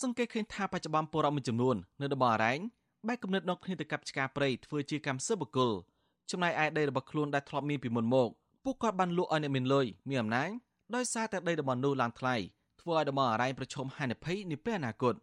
[0.00, 2.58] សង្កេតឃើញថាបច្ចុប្បន្នពលរដ្ឋមួយចំនួននៅតំបន់អរ៉ែង
[3.06, 5.70] បែកគំនិតនាំគ្នាទៅកាប់ឆ្ការព្រៃធ្វើជាកម្មសិទ្ធិបុគ្គល
[6.30, 8.28] ចំណែកឯដីរបស់ខ្លួនដែលធ្លាប់មានពីមុនមក
[8.64, 10.50] ពួកគាត់បានលក់ឲ្យអ្នកមានលុយមានអំណាច
[10.94, 12.36] ដោយសារតែដីតំបន់នោះឡើងថ្លៃ
[12.80, 15.14] ធ្វើឲ្យតំបន់អរ៉ែងប្រឈមហានិភ័យនាពេលអនាគត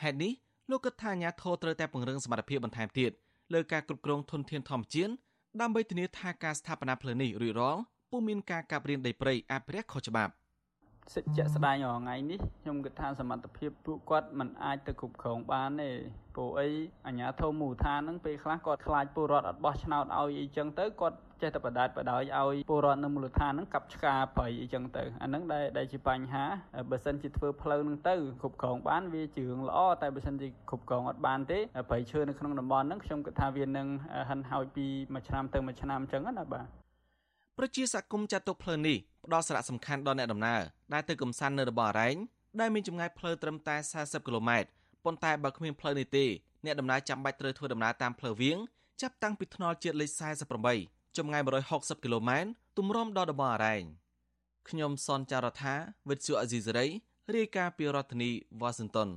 [0.00, 0.32] ហេតុនេះ
[0.70, 3.10] លោកគិតថាអាញាធរត្រូវតែពង្រឹងសមត្ថភាពបន្ថែមទៀត
[3.54, 5.12] លើការគ្រប់គ្រងធនធានធម្មជាតិ
[5.60, 10.32] ដើម្បីធានាថាការស្ថាបនាផ្លូវនេះរួចរាល់ ពុំមានការកាប់រានដីព្រៃអភិរក្សខុសច្បាប់
[11.14, 15.90] សិទ្ធិជាក់ស្ដែងរាល់ថ្ងៃនេះខ្ញុំគិតថាសមត្ថភាពពួកគាត់មិនអាចទៅគ្រប់គ្រងបានទេ
[16.34, 16.68] ព្រោះអី
[17.06, 26.44] អាជ្ញាធរមូលដ្ឋានហ្នឹងពេលខ្លះគាត់ខ្លាចពលរដ្ឋអត់បោះឆ្នោតឲ្យអីចឹងទៅគាត់ចេះតែបដាច់បដោយឲ្យពលរដ្ឋនៅមូលដ្ឋានហ្នឹងកាប់ឆ្ការព្រៃអីចឹងទៅអាហ្នឹងដែលដែលជាបញ្ហា
[26.90, 31.58] បើសិនជាធ្វើផ្លូវហ្នឹងទៅគ្រប់គ្រងបានវាជារឿងល្អតែបើសិនជាគ្រប់គ្រងអត់បានទេ
[31.90, 33.88] ព្រៃឈើនៅក្នុងតំបន់ហ្នឹងខ្ញុំគិតថាវានឹង
[34.30, 36.85] ហិនហោចពីមួយឆ្នាំទៅមួយឆ្នាំចឹងណាបាទ
[37.58, 40.60] ប្រជាសកម្មចាត់ទុកផ្លូវនេះផ្ដល់សារៈសំខាន់ដល់អ្នកដំណើរ
[40.92, 42.16] ដែលទៅកំសាន្តនៅតំបន់អរ៉ែង
[42.60, 44.68] ដែលមានចម្ងាយផ្លូវត្រឹមតែ40គីឡូម៉ែត្រ
[45.04, 46.26] ប៉ុន្តែបើគ្មានផ្លូវនេះទេ
[46.64, 48.58] អ្នកដំណើរចាំបាច់ត្រូវធ្វើដំណើរតាមផ្លូវវាង
[49.02, 50.10] ចាប់តាំងពីថ្នល់ជាតិលេខ
[50.62, 51.42] 48ចម្ងាយ
[51.72, 52.48] 160គីឡូម៉ែត្រ
[52.78, 53.82] ទម្រាំដល់តំបន់អរ៉ែង
[54.68, 55.74] ខ្ញុំសនចាររថា
[56.08, 56.86] វិទ្យុអេស៊ីសេរី
[57.34, 58.30] រាយការណ៍ពីរដ្ឋធានី
[58.60, 59.08] វ៉ាស៊ីនតោន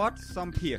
[0.00, 0.78] បទសំភារ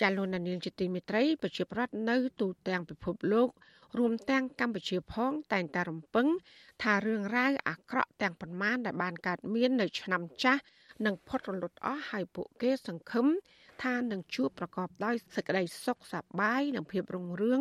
[0.00, 3.48] ចាលោកនាងជាទីមេត្រីប្រជាប្រដ្ឋនៅទូទាំងពិភពលោក
[3.98, 6.26] រួមទាំងកម្ពុជាផង តែងតែរំពឹង
[6.82, 10.62] ថារឿងរ៉ាវអាក្រក់ទាំងប៉ុន្មានដែលបានកើតមាននៅឆ្នាំចាស់
[11.06, 13.26] នឹងផុតរលត់អស់ហើយពួកគេសង្ឃឹម
[13.82, 17.60] ថានឹងជួបប្រកបដោយសេចក្តីសុខសប្បាយនិងភាពរុងរឿង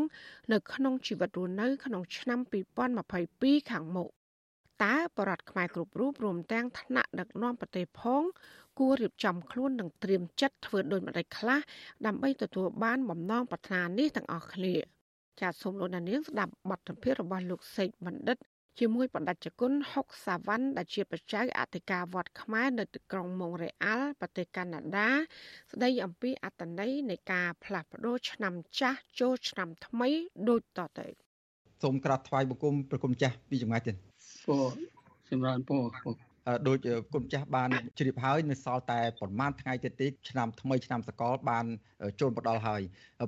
[0.52, 2.40] នៅក្នុងជីវិតរស់នៅក្នុងឆ្នាំ
[3.06, 4.12] 2022ខាងមុខ
[4.84, 8.24] តើបរដ្ឋខ្មែរគ្រប់រូបរួមទាំងថ្នាក់ដឹកនាំប្រទេសផង
[8.80, 11.60] គួររៀបចំខ្លួននិងត្រៀមចិត្តធ្វើដូចម្តេចខ្លះ
[12.06, 14.76] ដើម្បីទទួលបានបំណងប្រាថ្នានេះទាំងអស់គ្នា
[15.42, 18.38] ចាសសូមលោកនាងស្ដាប់បទសម្ភាសន៍របស់លោកសេកបណ្ឌិត
[18.80, 25.10] ជាមួយបណ្ឌិតជគុណហុកសាវ៉ាន់ដែលជាបច្ច័យអធិការវត្តខ្មែរនៅទីក្រុងម៉ុងរ៉េអាល់ប្រទេសកាណាដា
[25.72, 30.10] ស្ដីអំពីអត្តន័យនៃការផ្លាស់ប្ដូរឆ្នាំចាស់ចូលឆ្នាំថ្មី
[30.50, 31.08] ដូចតទៅ
[31.84, 33.96] សូមក្រាបថ្វាយបង្គំប្រគុណចាស់ពីចម្ងាយទៀត
[34.46, 34.64] ពរ
[35.30, 35.84] សម្រាប់ពរ
[36.68, 36.78] ដូច
[37.14, 41.66] គុណចាស់បានជ្រាបហើយនៅសល់តែប្រហែលថ្ងៃទៀតទេឆ្នាំថ្មីឆ្នាំសកលបាន
[42.20, 42.82] ចូលមកដល់ហើយ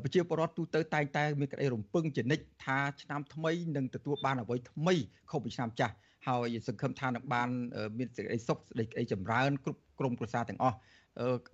[0.03, 4.95] ប្រជាពលរដ្ឋទូទៅតែងតែមានក្តីរំពឹងជានិច្ចថាឆ្នាំថ្មីនឹងទទួលបានអ្វីថ្មី
[5.31, 5.93] ខុសពីឆ្នាំចាស់
[6.27, 7.49] ហើយសង្ឃឹមថានឹងបាន
[7.97, 10.77] មានសេចក្តីសុខសេចក្តីចម្រើនគ្រប់ក្រុមគ្រួសារទាំងអស់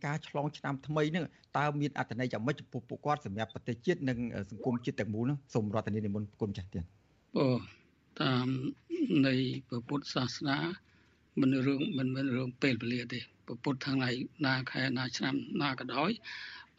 [0.06, 1.26] ការឆ្លងឆ្នាំថ្មីនឹង
[1.58, 4.18] តើមានអត្ថន័យយ៉ាងម៉េចចំពោះពួកគាត់សម្រាប់ប្រទេសជាតិនិង
[4.52, 6.84] សង្គមជាតិទាំងមូលនោះសូមរដ្ឋនានិមន្តគុណចាស់ទៀត
[7.38, 7.46] អូ
[8.20, 8.48] តាម
[9.28, 9.36] នៃ
[9.88, 10.58] ពុទ្ធសាសនា
[11.40, 13.20] មិនរឿងមិនមែនរឿងពេលវេលាទេ
[13.64, 14.10] ពុទ្ធខាងណា
[14.48, 16.12] ណាខែណាឆ្នាំណាក៏ដោយ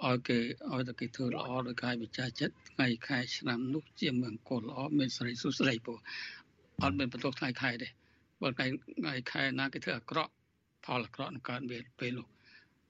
[0.05, 0.39] ឲ្យគេ
[0.72, 5.95] ឲ្យតែគេធ្វើល្អដោយកាយវិចារចិត្តថ្ងៃខែឆ្នាំនោះជាមង្គលល្អមានសិរីសុស្ដីពោ
[6.83, 7.89] អត់មានបន្ទោសថ្ងៃខែទេ
[8.41, 8.66] បើថ្ងៃ
[9.01, 10.33] ថ្ងៃខែណាគេធ្វើអាក្រក់
[10.85, 12.26] ផលអាក្រក់នឹងកើតមានពេលនោះ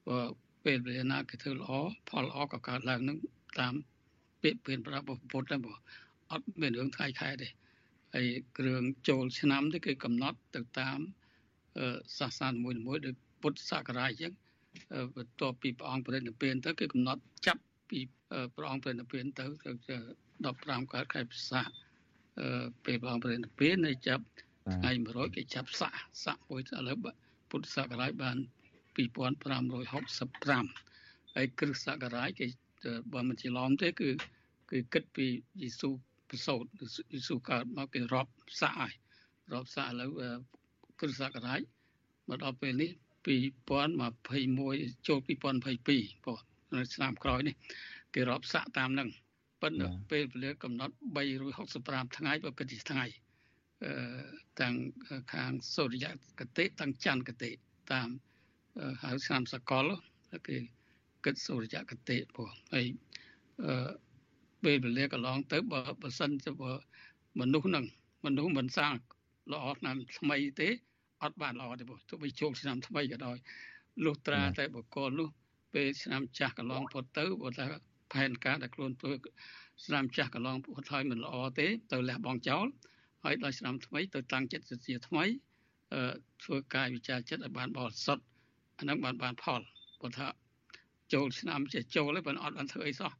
[0.08, 0.18] បើ
[0.64, 1.70] ពេលវេលាណាគេធ្វើល្អ
[2.08, 3.18] ផលល្អក៏កើតឡើងនឹង
[3.60, 3.74] តាម
[4.42, 5.74] ពាក្យពេនប្រាប់ពុទ្ធដែរបើ
[6.30, 7.48] អត់មានរឿងថ្ងៃខែទេ
[8.14, 8.26] ហើយ
[8.58, 10.98] គ្រឿងចូលឆ្នាំនេះគេកំណត់ទៅតាម
[12.18, 14.32] សាសនាមួយមួយដោយពុទ្ធសករាជអញ្ចឹង
[15.16, 17.98] បន្ទាប់ពីព្រះអង្គប្រតិភិនទៅគេកំណត់ចាប់ពី
[18.56, 19.96] ព្រះអង្គប្រតិភិនទៅទៅ
[20.44, 21.62] 15កើតខែពិសា
[22.84, 24.24] ពេលព្រះអង្គប្រតិភិននៅចាប់
[24.74, 26.98] ថ្ងៃ100គេចាប់សាក់សាក់មួយឥឡូវ
[27.50, 28.36] ពុទ្ធសករាជបាន
[28.96, 32.46] 2565ហើយគ្រិស្តសករាជគេ
[33.12, 34.10] បើមិនច្រឡំទេគឺ
[34.70, 35.26] គឺគិតពី
[35.62, 36.64] យេស៊ូប្រសូត
[37.12, 38.92] យេស៊ូកើតមកគេរាប់សាក់ហើយ
[39.52, 40.10] រាប់សាក់ឥឡូវ
[41.00, 41.60] គ្រិស្តសករាជ
[42.28, 42.90] មកដល់ពេលនេះ
[43.26, 46.38] 2021ចូល2022បង
[46.74, 47.56] នៅឆ្នាំក្រោយនេះ
[48.14, 49.08] គេរាប់សាក់តាមនឹង
[49.62, 50.94] ប៉ុន្តែពេលវេលាកំណត់
[51.52, 53.06] 365ថ្ងៃបើគិតជាថ្ងៃ
[53.84, 53.92] អឺ
[54.60, 54.74] ទាំង
[55.32, 56.06] ខាងសូរិយ
[56.40, 57.50] កតិទាំងច័ន្ទកតិ
[57.92, 58.08] តាម
[59.02, 59.86] ហៅឆ្នាំសកល
[60.48, 60.56] គេ
[61.24, 62.86] គិតសូរិយកតិបងហើយ
[63.64, 63.92] អឺ
[64.64, 66.50] ពេលវេលាកន្លងទៅបើបើសិនជា
[67.40, 67.84] មនុស្សនឹង
[68.24, 68.92] មនុស្សមិនសាង
[69.52, 70.68] ល្អឆ្នាំថ្មីទេ
[71.22, 73.36] អត់បានល្អទេបងទោះបីចូលឆ្នាំថ្មីក៏ដោយ
[74.04, 75.28] លុះត្រាតែបកលនោះ
[75.74, 77.66] ពេលឆ្នាំចាស់កន្លងផុតទៅបើថា
[78.12, 79.12] ផែនការដែលខ្លួនធ្វើ
[79.84, 82.66] ឆ្នាំចាស់កន្លងផុតហើយមិនល្អទេ ទៅលះបង់ចោល
[83.24, 85.24] ហើយដល់ឆ្នាំថ្មីទៅតាំងចិត្តជាថ្មី
[85.92, 86.02] អឺ
[86.44, 88.24] ធ្វើកាយវិចារចិត្តឲ្យបានបរិសុទ្ធ
[88.78, 89.60] អានឹងបានបានផល
[90.00, 90.28] ព្រោះថា
[91.12, 93.12] ចូលឆ្នាំជាចូលហើយបើអត់បានធ្វើអីសោះ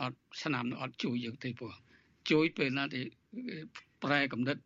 [0.00, 1.74] អត់ឆ្នាំអត់ជួយយើងទេព្រោះ
[2.30, 3.00] ជួយពេលណាទី
[4.04, 4.60] ប្រែកំណត់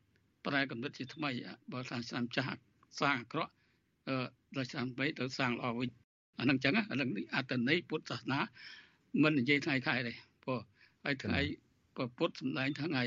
[0.46, 1.30] ប្រែកំណត់ជាថ្មី
[1.72, 2.58] បើថាឆ្នាំចាស់
[3.00, 3.52] សាងអាក្រក់
[4.08, 4.16] អឺ
[4.56, 5.90] ដល់ឆ្នាំ3ទៅសាងល្អវិញ
[6.38, 8.40] អានឹងចឹងអានឹងអត្តន័យពុទ្ធសាសនា
[9.22, 10.12] មិននិយាយថ្ងៃខែទេ
[10.44, 10.60] ព្រោះ
[11.04, 11.40] ហើយថ្ងៃ
[12.18, 13.02] ពុទ្ធសម្ដែងថ្ងៃ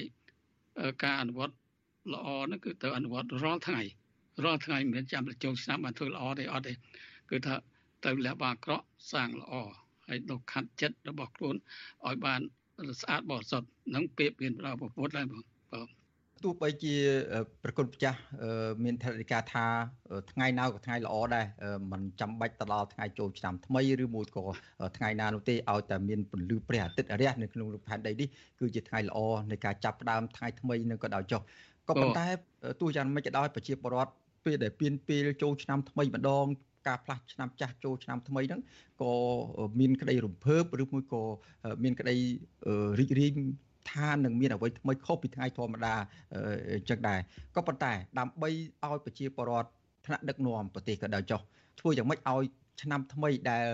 [1.04, 1.56] ការអនុវត្ត
[2.14, 3.82] ល្អហ្នឹងគឺទៅអនុវត្តរាល់ថ្ងៃ
[4.44, 6.74] រាល់ថ្ងៃមិនមែនចាំចូលឆ្នាំបានធ្វើល្អទេអត់ទេ
[7.30, 7.56] គឺថា
[8.06, 9.54] ទៅលះបង់អាក្រក់សាងល្អ
[10.08, 11.56] ហើយដកខាត់ចិត្តរបស់ខ្លួន
[12.08, 12.42] ឲ្យបាន
[13.02, 15.42] ស្អាតបរិសុទ្ធនឹងពាក្យមានព្រះពុទ្ធដែរបង
[15.74, 16.06] បាទ
[16.44, 16.96] ទោះបីជា
[17.64, 18.20] ប្រគុណម្ចាស់
[18.84, 19.66] មានថវិកាថា
[20.32, 21.46] ថ្ងៃ nào ក៏ថ្ងៃល្អដែរ
[21.92, 24.44] มันចាំបាច់ទៅដល់ថ្ងៃចូលឆ្នាំថ្មីឬមួយក៏
[24.98, 28.28] ថ្ងៃណានោះទេឲ្យតែមានពន្លឺព្រះអាទិត្យរះនៅក្នុងលោកផែនដីនេះ
[28.60, 29.18] គឺជាថ្ងៃល្អ
[29.52, 31.42] នៃការចាប់ផ្ដើមថ្ងៃថ្មីនឹងក៏ដោយចុះ
[31.90, 32.28] ក៏ប៉ុន្តែ
[32.82, 34.12] ទោះយ៉ាងម៉េចក៏ដោយប្រជាពលរដ្ឋ
[34.46, 36.46] ពេលដែលពៀនពេលចូលឆ្នាំថ្មីម្ដង
[36.88, 38.62] ការផ្លាស់ឆ្នាំចាស់ចូលឆ្នាំថ្មីហ្នឹង
[39.02, 39.12] ក៏
[39.80, 41.24] មានក្តីរំភើបឬមួយក៏
[41.84, 42.16] មានក្តី
[43.00, 43.32] រីករាយ
[43.92, 45.94] ថានឹងមានអ្វីថ្មីខុសពីថ្ងៃធម្មតា
[46.74, 47.20] អញ្ចឹងដែរ
[47.56, 48.50] ក៏ប៉ុន្តែដើម្បី
[48.84, 49.70] ឲ្យប្រជាពលរដ្ឋ
[50.06, 51.42] ថ្នាក់ដឹកនាំប្រទេសក៏ដោយចុះ
[51.80, 52.44] ធ្វើយ៉ាងម៉េចឲ្យ
[52.82, 53.66] ឆ្នាំថ្មីដែល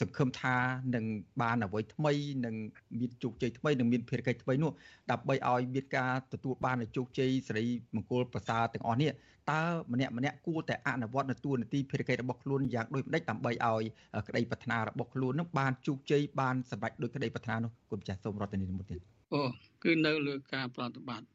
[0.00, 0.56] សង្ឃឹមថា
[0.94, 1.04] នឹង
[1.42, 2.12] បានអ្វីថ្មី
[2.46, 2.56] នឹង
[3.00, 4.72] មានជោគជ័យថ្មីនឹងមានភារកិច្ចថ្មីនោះ
[5.10, 9.10] ដើម្បីឲ្យមានការទទួលបានជោគជ័យសេរីមង្គលប្រសើរទាំងអស់នេះ
[9.50, 13.82] តើម្នាក់ម្នាក់គួរតែអនុវត្តនៅទួលនីតិភារកិច្ចរបស់ខ្លួនយ៉ាងដូចម្ដេចដើម្បីឲ្យ
[14.28, 19.00] ក្តីប្រាថ្នារបស់ខ្លួននឹងបានជោគជ័យបានសម្រេចដោយក្តីប្រាថ្នានោះគុណចាស់សូមរតនីនិមន្តទៀត
[19.32, 19.42] អូ
[19.84, 21.28] គឺនៅលើការប្រតិបត្តិ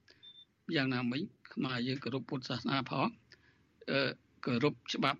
[0.76, 1.22] យ៉ាងណាមិញ
[1.54, 3.08] ខ្មែរយើងគោរពពុទ្ធសាសនាផង
[3.92, 4.00] អឺ
[4.46, 5.20] គោរពច្បាប់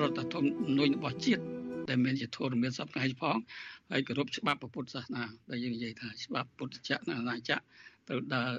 [0.00, 1.42] រដ្ឋធម្មនុញ្ញរបស់ជាតិ
[1.88, 3.36] ដែលមានជាធម៌មានសពថ្ងៃផង
[3.90, 7.62] ហើយគោរពច្បាប់ពុទ្ធសាសនាដែលយើងនិយាយថាច្បាប់ពុទ្ធចក្រណាចក្រ
[8.08, 8.50] ទៅដើរ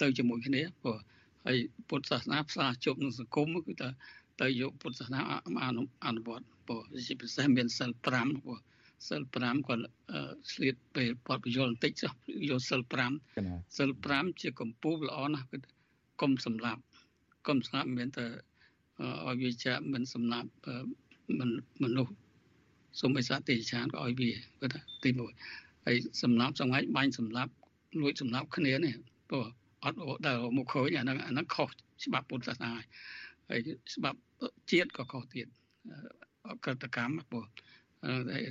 [0.00, 0.98] ទៅជាមួយគ្នាព្រោះ
[1.46, 1.58] ហើយ
[1.88, 3.88] ពុទ្ធសាសនាផ្សារជប់នឹងសង្គមគឺថា
[4.40, 5.20] ទៅយកពុទ្ធសាសនា
[6.06, 8.58] អនុវត្តព្រោះជាពិសេសមានសិល5ព្រោះ
[9.08, 9.84] សិល5គាត់
[10.52, 12.12] ឆ្លៀតពេលបទបញ្យលបន្តិចចុះ
[12.50, 12.80] យកសិល
[13.30, 15.58] 5សិល5ជាកម្ពូលល្អណាស់គឺ
[16.20, 16.80] កុំសម្លាប់
[17.46, 18.26] កុំសម្លាប់មានតែ
[19.00, 20.48] ឲ្យវាចាមិនសម្លាប់
[21.38, 21.50] មិន
[21.82, 22.14] មនុស្ស
[23.00, 24.30] សូម្បីសាទេឆានក៏ឲ្យវា
[24.60, 25.10] គាត់ថាទី
[25.48, 27.52] 1ហើយសម្លាប់សង្ហៃបាញ់សម្លាប់
[28.00, 28.94] លួចសម្លាប់គ្នានេះ
[29.30, 29.44] ព្រោះ
[29.84, 31.68] អត់ដើរមកឃើញអាហ្នឹងអាហ្នឹងខុស
[32.04, 32.70] ច្បាប់ពុទ្ធសាសនា
[33.48, 33.60] ហើយ
[33.94, 34.18] ច្បាប់
[34.70, 35.46] ជាតិក៏ខុសទៀត
[36.48, 37.44] អកតកម្មព្រោះ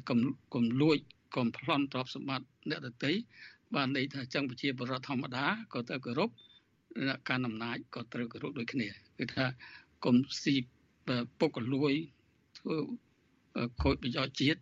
[0.10, 0.20] កុំ
[0.54, 0.98] កុំលួច
[1.36, 3.12] កុំប្លន់ទ្រព្យសម្បត្តិអ្នកដទៃ
[3.76, 6.30] បានន័យថាចឹងប្រជាពលរដ្ឋធម្មតាក៏ត្រូវគោរព
[7.30, 8.88] ការអំណាចក៏ត្រូវគោរពដូចគ្នា
[9.18, 9.46] គឺថា
[10.06, 10.56] កុំស៊ី
[11.40, 11.94] ពុកកលួយ
[12.58, 12.76] ធ្វើ
[13.82, 14.60] ខូចប្រយោជន៍ជាតិ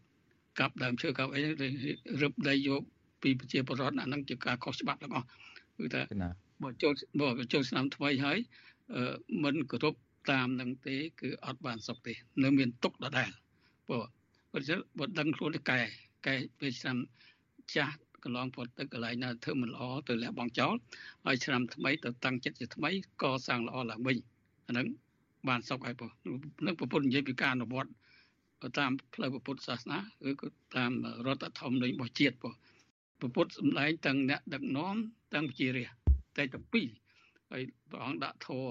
[0.60, 1.42] កាប់ដើមឈើកាប់អី
[2.22, 2.82] រឹបដីយក
[3.22, 5.28] ពីប្រជាពលរដ្ឋអានឹងជាការខុសច្បាប់ទាំងអស់
[5.78, 6.02] គឺថា
[6.64, 8.38] បើចូលបើចូលឆ្នាំថ្មីហើយ
[9.44, 9.96] មិនគោរព
[10.32, 12.14] តាមនឹងទេ គឺអត់បានសុខទេ
[12.44, 13.30] នៅមានទុកដដែល
[13.88, 14.04] ព្រោះ
[14.54, 14.60] បើ
[14.98, 15.80] បើដឹងខ្លួនកែ
[16.28, 16.98] កែពេលឆ្នាំ
[17.76, 20.74] ចាស់កន្លងផុតទៅកន្លែងណាធ្វើមិនល្អទៅលះបង់ចោល
[21.26, 24.18] ហើយឆ្នាំថ្មីទៅតាំងចិត្តជាថ្មីកសាងល្អឡើងវិញ
[24.68, 24.88] អាហ្នឹង
[25.48, 26.12] បានសុខហើយព្រោះ
[26.66, 27.90] នឹងប្រពន្ធនិយាយពីការអនុវត្ត
[28.78, 29.98] តាមផ្លូវពុទ្ធសាសនា
[30.30, 30.92] ឬក៏តាម
[31.26, 32.46] រដ្ឋធម្មនុញ្ញរបស់ជាតិប
[33.30, 34.96] ងពុទ្ធសម្ដែងទាំងអ្នកដឹកនាំ
[35.34, 35.86] ទាំងជារា
[36.38, 36.88] តែតែពីរ
[37.52, 38.66] ហើយព្រះអង្គដាក់ធរ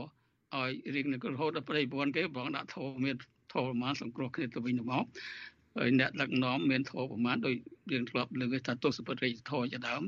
[0.56, 3.16] ឲ្យរៀងនឹងរហូតដល់ប្រតិបត្តិគេព្រះអង្គដាក់ធរមាន
[3.52, 5.04] ធរប្រមាណសង្គ្រោះគ្នាទៅវិញទៅមក
[5.76, 7.54] ហើយអ្នកដឹកនាំមានធរប្រមាណដោយ
[7.90, 10.02] រៀងធ្លាប់លើកថាទស្សពរិយធរជាដើម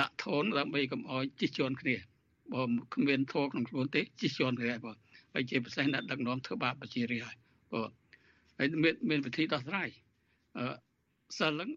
[0.00, 1.96] ដាក់ធនដើម្បីកុំឲ្យជិះជាន់គ្នា
[2.52, 2.62] បើ
[2.94, 4.96] គ្មានធរក្នុងខ្លួនទេជិះជាន់គ្នាបង
[5.34, 7.36] ហើយជាពិសេសអ្នកដឹកនាំធ្វើបាបប្រជារាស្ត្រហើយ
[7.72, 7.90] បង
[8.58, 9.88] ហើយមានមានវិធីដោះស្រាយ
[10.56, 10.64] អឺ
[11.38, 11.70] សិលឹង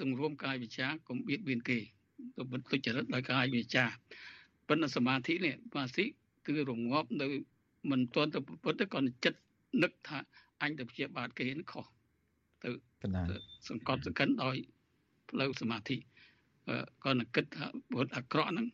[0.00, 1.78] សង្រួមកាយវិចាកុំបៀតបៀនគេ
[2.36, 3.84] ទៅបន្ទុច្ចរិតដោយកាយវិចា
[4.68, 6.04] ប៉ុន្តែសមាធិនេះសមាធិ
[6.46, 7.26] គឺរងាប់នៅ
[7.90, 9.40] មិនទាន់ទៅពុទ្ធទេគាត់ចិត្ត
[9.82, 10.18] នឹកថា
[10.62, 11.86] អញទៅព្យាបាទគេនឹងខុស
[12.62, 12.68] ទៅ
[13.68, 14.56] សង្កត់សង្កិនដោយ
[15.30, 15.96] ផ្លូវសមាធិ
[17.02, 18.66] គាត់នឹងគិតថាពុទ្ធអាក្រក់ហ្នឹង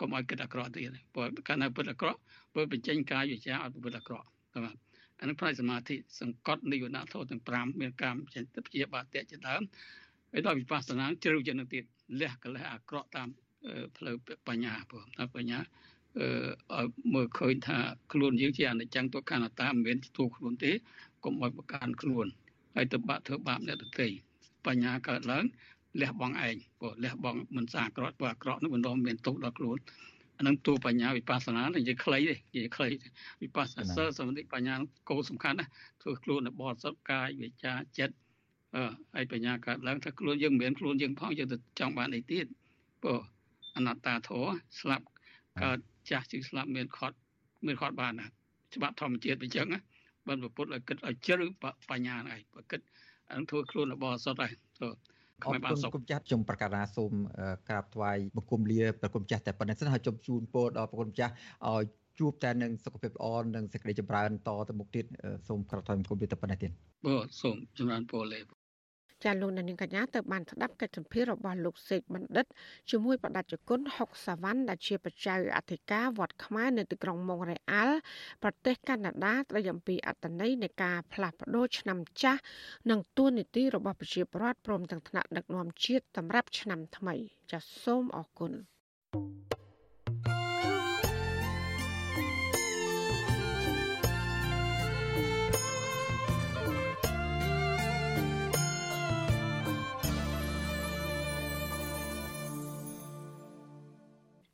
[0.00, 2.18] កុំឲ្យគិតអាក្រក់ទៀតព្រោះកាលណាពុទ្ធអាក្រក់
[2.52, 4.26] ពុទ្ធបញ្ចេញកាយវិចាឲ្យពុទ្ធអាក្រក់
[4.64, 4.76] បាទ
[5.20, 9.62] អានឹងផ្នែកសមាធិសង្កត់និវរណធម៌ទាំង5មានកម្មចេញទៅព្យាបាទជាដើម
[10.32, 11.84] ហើយដល់វិបស្សនាជ្រៅជាងនឹងទៀត
[12.20, 13.28] លះកលះអាក្រក់តាម
[13.96, 14.16] ផ្លូវ
[14.48, 15.58] បញ្ញាព្រោះតាមបញ្ញា
[16.74, 16.84] អឺ
[17.14, 17.78] មើលឃើញថា
[18.12, 20.72] ខ្លួនយើងជាអនិច្ចំទុក្ខអនត្តាមិនមែនទូខ្លួនទេ
[21.24, 22.26] កុំឲ្យប្រកាន់ខ្លួន
[22.74, 24.08] ហើយទៅបាក់ធ្វើបាបអ្នកដទៃ
[24.66, 25.44] បញ្ញាកើតឡើង
[26.00, 29.78] លះបង់ឯងព្រោះលះបង់មិនសាក្រក់ព្រោះអាក្រក់នោះមិនរំមានទុកដល់ខ្លួន
[30.38, 32.88] អានឹងតួបញ្ញាវិបស្សនានិយាយខ្លីទេនិយាយខ្លី
[33.42, 34.74] វិបស្សនាសិលសមាធិបញ្ញា
[35.10, 35.66] គោលសំខាន់ណា
[36.02, 38.14] ធ្វើខ្លួននៅបរិសុទ្ធកាយវិចាចិត្ត
[38.74, 38.82] អឺ
[39.14, 42.46] ហើយបញ្ញាកើតឡើងថាខ្លួនយើងមិនមែនខ្លួនយើងផងយើងទៅចង់បានអីទៀត
[43.02, 43.20] ព្រោះ
[43.76, 45.06] អនត្តាធម៌ស្លាប់
[45.62, 45.78] កើត
[46.10, 47.16] ចាស់ជាស្លាប់មានខត់
[47.66, 48.26] មានខត់បានណា
[48.74, 49.80] ច្បាប់ធម្មជាតិអញ្ចឹងណា
[50.26, 51.46] បើពុទ្ធឲ្យគិតឲ្យជ្រៅ
[51.90, 52.80] បញ្ញាហ្នឹងឯងបើគិត
[53.34, 54.52] អង្គធ្វើខ្លួនបរិសុទ្ធហើយ
[55.38, 57.12] ទៅខ្មែរបានសុខគុំចាស់ខ្ញុំប្រកាសថាសូម
[57.68, 61.32] ក្រាបថ្វាយបង្គំលាប្រគុំចាស់តែប៉ុណ្ណេះសិនហើយជប់ជូនពរដល់ប្រគុំចាស់
[61.68, 61.84] ឲ្យ
[62.18, 63.26] ជួបតែនឹងសុខភាពល្អ
[63.56, 65.04] និងសេចក្តីចម្រើនតទៅមុខទៀត
[65.48, 66.70] សូមក្រាបថ្វាយបង្គំលាតែប៉ុណ្ណេះទៀត
[67.06, 68.40] បាទសូមចម្រើនពរលេ
[69.24, 72.46] ចាលោកនាងកញ្ញាទៅបានស្ដាប់កិច្ចសម្ភាររបស់លោកសេកបណ្ឌិត
[72.90, 77.98] ជាមួយបដិជគុណហុកសាវ៉ាន់ដែលជាបច្ច័យអធិការវត្តខ្មែរនៅទីក្រុងម៉ុងរ៉េអាល់
[78.42, 82.40] ប្រទេសកាណាដាស្ដីអំពីអត្តន័យនៃការផ្លាស់ប្ដូរឆ្នាំចាស់
[82.90, 87.14] និងទួនាទីរបស់ប្រជាពលរដ្ឋព្រមទាំងថ្នាក់ដឹកនាំជាតិសម្រាប់ឆ្នាំថ្មី
[87.50, 88.52] ចាសសូមអរគុណ
[89.12, 89.57] thank you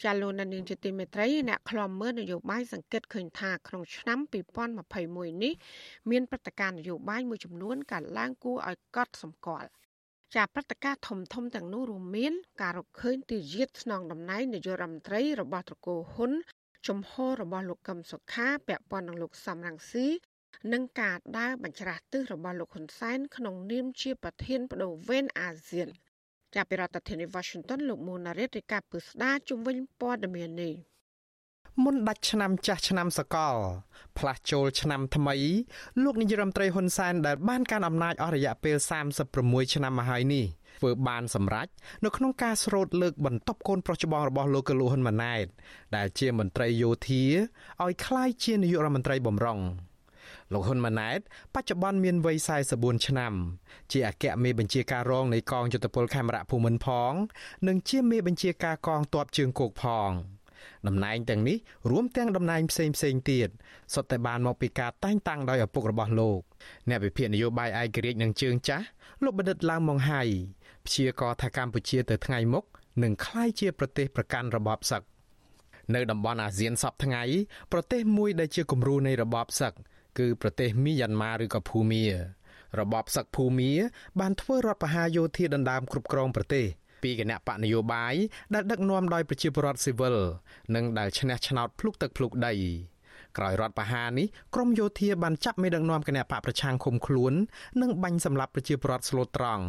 [0.04, 4.18] ចាលោកនាងជាទីមេត្រីអ្នកខ្លំមើលនយោបាយសង្កេតឃើញថាក្នុងឆ្នាំ
[4.80, 5.54] 2021នេះ
[6.10, 9.68] មានព្រឹត្តិការណ៍នយោបាយមួយចំនួនកើតឡើងគួរឲ្យកត់សម្គាល់
[10.34, 12.32] ចាព្រឹត្តិការណ៍ធំធំទាំងនោះរួមមាន
[12.62, 16.32] ការរកឃើញទីយាតស្នងតំណែងនាយករដ្ឋមន្ត្រីរបស់ត្រកូលហ៊ុន
[16.86, 20.06] ជំហររបស់លោកកឹមសុខាពាក់ព័ន្ធនឹងលោកសំរងស៊ី
[20.72, 25.88] និងការដើរបញ្ច្រាស់ទិសរបស់លោកហ៊ុនសែនក្នុងនាមជាប្រធានបដូវវេនអាស៊ាន
[26.54, 30.74] ចាប់ពីរដ្ឋធានី Washington លោកមូណារ៉េតរាយការណ៍ពីស្ដារជំវិញព័ត៌មាននេះ
[31.84, 33.56] មុនដាច់ឆ្នាំចាស់ឆ្នាំសកល
[34.18, 35.36] ផ្លាស់ចូលឆ្នាំថ្មី
[36.02, 38.76] លោកនាយរដ្ឋមន្ត្រីហ៊ុនសែនដែលបានកាន់អំណាចអស់រយៈពេល
[39.24, 40.44] 36ឆ្នាំមកហើយនេះ
[40.78, 41.68] ធ្វើបានសម្រេច
[42.04, 45.46] នៅក្នុងការស្រូតលើកបន្ទប់កូនប្រុសច្បងរបស់លោកកលូហ៊ុនម៉ាណែត
[45.96, 47.22] ដែលជាមន្ត្រីយោធា
[47.82, 49.60] ឲ្យក្លាយជានាយករដ្ឋមន្ត្រីបំរុង
[50.54, 51.20] លោកហ៊ុនម៉ាណែត
[51.54, 52.36] បច្ចុប្បន្នមានវ័យ
[52.72, 53.32] 44ឆ្នាំ
[53.92, 57.12] ជាអគ្គមេបញ្ជាការរងនៃកងយុទ្ធពលខេមរៈភូមិន្ទផង
[57.68, 60.10] និងជាមេបញ្ជាការកងទ័ពជើងគោកផង
[60.86, 61.58] តំណែងទាំងនេះ
[61.90, 63.48] រួមទាំងតំណែងផ្សេងផ្សេងទៀត
[63.94, 66.40] សុទ្ធតែបានមកពីការតែងតាំងដោយឪពុករបស់លោក
[66.88, 68.86] អ្នកវិភាគនយោបាយឯករាជ្យនឹងជើងចាស់
[69.24, 70.22] លោកបណ្ឌិតឡើងម៉ុងហៃ
[70.86, 72.64] ព្យាករថាកម្ពុជាទៅថ្ងៃមុខ
[73.02, 75.02] នឹងក្លាយជាប្រទេសប្រកាន់របបសឹក
[75.94, 77.22] នៅតំបន់អាស៊ានសពថ្ងៃ
[77.72, 79.72] ប្រទេសមួយដែលជាគំរូនៃរបបសឹក
[80.18, 82.04] គឺប្រទេសមីយ៉ាន់ម៉ាឬក៏ភូមា
[82.80, 83.72] របបសឹកភូមា
[84.20, 86.66] បានធ្វើរដ្ឋប្រហារយោធាដណ្ដើមគ្រប់គ្រងប្រទេស
[87.02, 88.14] ពីគណៈបកនយោបាយ
[88.54, 90.16] ដែលដឹកនាំដោយប្រជាពលរដ្ឋស៊ីវិល
[90.74, 92.54] និងដែលឈ្នះឆ្នោតភ្លុកទឹកភ្លុកដី
[93.38, 97.32] ក្រោយរដ្ឋប្រហារនេះក្រមយោធាបានចាប់មេដឹកនាំគណៈបកប្រឆាំងឃុំខ្លួន
[97.82, 99.64] និងបាញ់សម្លាប់ប្រជាពលរដ្ឋស្លូតត្រង់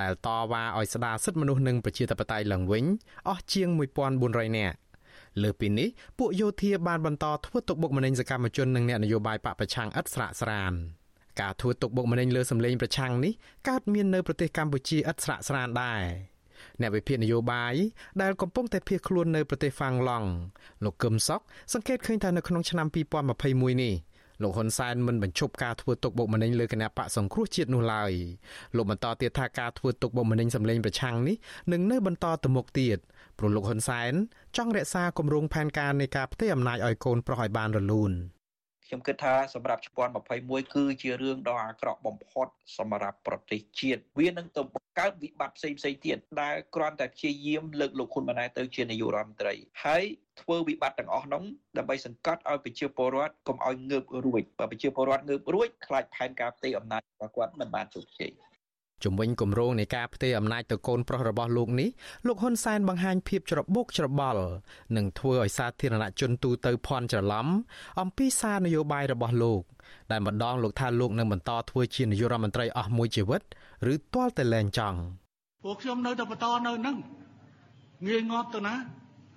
[0.00, 2.84] ដែលតវ៉ាឲ្យស្ដារសិទ្ធិមនុស្សនិងប្រជាធិបតេយ្យឡើងវិញ
[3.28, 3.68] អស់ជាង
[4.14, 4.76] 1400នាក់
[5.44, 10.72] លើពីនេះពួកយោធាបានបន្តធ្វើទុកបុកម្នេញសកម្មជននិងអ្នកនយោបាយបពប្រឆាំងឥតស្រាកស្រាន
[11.40, 13.32] ការធ្វើទុកបុកម្នេញលើសម្លេងប្រឆាំងនេះ
[13.68, 16.02] កើតមាននៅប្រទេសកម្ពុជាឥតស្រាកស្រានដែរ
[16.80, 17.74] អ្នកវិភាគនយោបាយ
[18.22, 20.28] ដែលកំពុងតែភៀសខ្លួននៅប្រទេសហ្វាំងឡង់
[20.84, 21.40] លោកកឹមសុខ
[21.72, 22.86] សង្កេតឃើញថានៅក្នុងឆ្នាំ
[23.34, 23.94] 2021នេះ
[24.42, 28.12] លោកហ៊ុនសែនមិនបញ្ឈប់ការធ្វើទុកបុកម្នេញលើគណៈបកសង្គ្រោះជាតិនោះឡើយ
[28.76, 31.36] លោកបន្តទៀតថាការធ្វើទុកបុកម្នេញសម្លេងប្រឆាំងនេះ
[31.72, 32.98] នឹងនៅបន្តទៅមុខទៀត
[33.38, 34.12] ព្រោះលោកហ៊ុនសែន
[34.56, 38.12] ចង់រក្សាគម្រោងផែនការនៃការផ្ទេរអំណាចឲ្យកូនប្រុសឲ្យបានរលូន
[38.88, 40.12] ខ្ញុំគិតថាសម្រាប់ជំនាន់
[40.44, 42.46] 21គឺជារឿងដ៏អាក្រក់បំផុត
[42.78, 50.04] សម្រាប់ប្រទេសជាតិវានឹងទៅបង្កើតវិបត្តិផ្សេងផ្សេងទៀតដែលគ្រាន់តែព្យាយាមលើកលោកហ៊ុនម៉ាណែតទៅជានាយករដ្ឋមន្ត្រីហើយ
[50.40, 51.42] ធ្វើវិបត្តិទាំងអស់នោះ
[51.78, 58.32] ដើម្បីសង្កត់ឲ្យប្រជាពលរដ្ឋកុំឲ្យងើបរួចបើប្រជាពលរដ្ឋងើបរួចខ្លាចផែនការផ្ទៃអំណាចរបស់គាត់មិនបានជោគជ័យ
[59.04, 61.88] ជំវិញគម្រោងនៃការផ្ទេរអំណាចទៅកូនប្រុសរបស់លោកនេះ
[62.26, 64.42] លោកហ៊ុនសែនបង្ហាញភាពច្របូកច្របល់
[64.96, 67.46] និងធ្វើឲ្យសាធារណជនទូទៅភ័ន្តច្រឡំ
[68.00, 69.62] អំពីសារនយោបាយរបស់លោក
[70.10, 73.42] ដែលម្ដងលោកថាលោកនឹងបន្តធ្វើជានាយករដ្ឋមន្ត្រីអស់មួយជីវិត
[73.92, 74.98] ឬទាល់តែលែងចង់
[75.64, 76.96] ពួកខ្ញុំនៅតែបន្តនៅនឹង
[78.06, 78.74] ងាយងាប់ទៅណា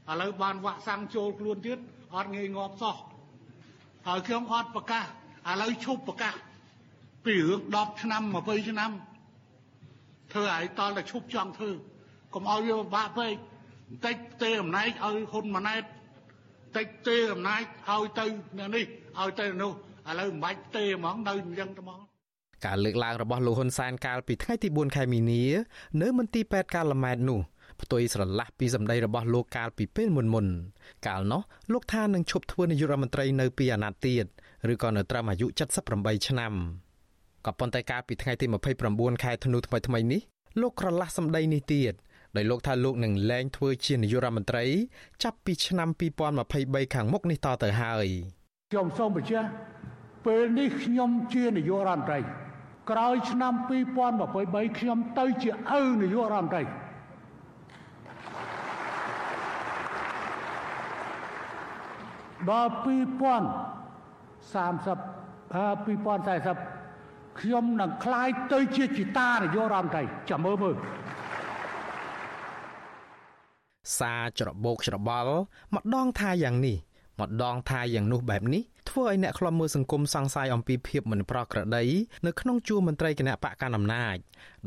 [0.10, 1.80] ឥឡូវបានវាក់សាំងចូលខ្លួនទៀត
[2.16, 2.96] អត់ងាយងាប់សោះ
[4.08, 5.06] ហើយខ្ញុំអត់ប្រកាស
[5.50, 6.36] ឥឡូវឈប់ប្រកាស
[7.26, 8.92] ពីរឿង10ឆ្នាំ20ឆ្នាំ
[10.32, 11.72] ធ្វើឲ្យតល់តែឈប់ចង់ធ្វើ
[12.34, 13.36] កុំឲ្យវាពិបាកពេក
[13.90, 18.26] បន្តិចទេអំណាចឲ្យហ៊ុនម៉ាណែតបន្តិចទេអំណាចឲ្យទៅ
[18.76, 18.86] នេះ
[19.20, 19.72] ឲ្យទៅនោះ
[20.10, 22.00] ឥឡូវមិនបាច់ទេហ្មងនៅអញ្ចឹងតែហ្មង
[22.66, 25.44] ការលើកឡើងរបស់លោកហ៊ុនសែនកាលពីថ្ងៃទី4ខែមីនា
[26.02, 27.40] នៅមន្ទីរពេទ្យកាឡម៉ែតនោះ
[27.82, 30.48] ផ្ទុយស្រឡះពីសម្ដីរបស់លោកកាលពីពេលមុនមុន
[31.08, 31.42] កាលនោះ
[31.74, 34.26] លោកថានឹងឈប់ធ្វើនាយករដ្ឋមន្ត្រីនៅពីអាណត្តិទៀត
[34.72, 35.48] ឬក៏នៅត្រឹមអាយុ
[35.88, 36.54] 78ឆ្នាំ
[37.46, 38.46] ក៏ប៉ុន្តែកាលពីថ្ងៃទី
[38.86, 40.22] 29ខែធ្នូថ្មីថ្មីនេះ
[40.62, 41.94] លោកក្រឡាស់សម្ដីនេះទៀត
[42.36, 44.64] ដោយលោកថាលោកនឹងលែងធ្វើជានាយករដ្ឋមន្ត្រី
[45.24, 45.90] ចាប់ពីឆ្នាំ
[46.42, 48.08] 2023ខាងមុខនេះតទៅហើយ
[48.72, 49.48] ខ្ញុំសូមបញ្ជាក់
[50.26, 52.20] ពេលនេះខ្ញុំជានាយករដ្ឋមន្ត្រី
[52.90, 53.54] ក្រោយឆ្នាំ
[54.20, 56.64] 2023ខ្ញុំទៅជាឪនាយករដ្ឋមន្ត្រី
[62.50, 62.86] ដល់2030
[65.88, 66.81] 2040
[67.41, 70.77] ខ្ញុំនឹងคล้ายទៅជាជីតានយោរដ្ឋមន្ត្រីចាំមើលមើល
[73.99, 75.35] សារច្របោកច្របល់
[75.75, 76.77] ម្ដងថាយ៉ាងនេះ
[77.21, 81.85] ម្ដងថាយ៉ាងនោះបែបនេះធ្វើឲ្យអ្នកខ្លំមើលសង្គមសង្ស័យអំពីភាពមិនប្រក្រតី
[82.27, 84.17] នៅក្នុងជួរមន្ត្រីគណៈបកកណ្ដាលអំណាច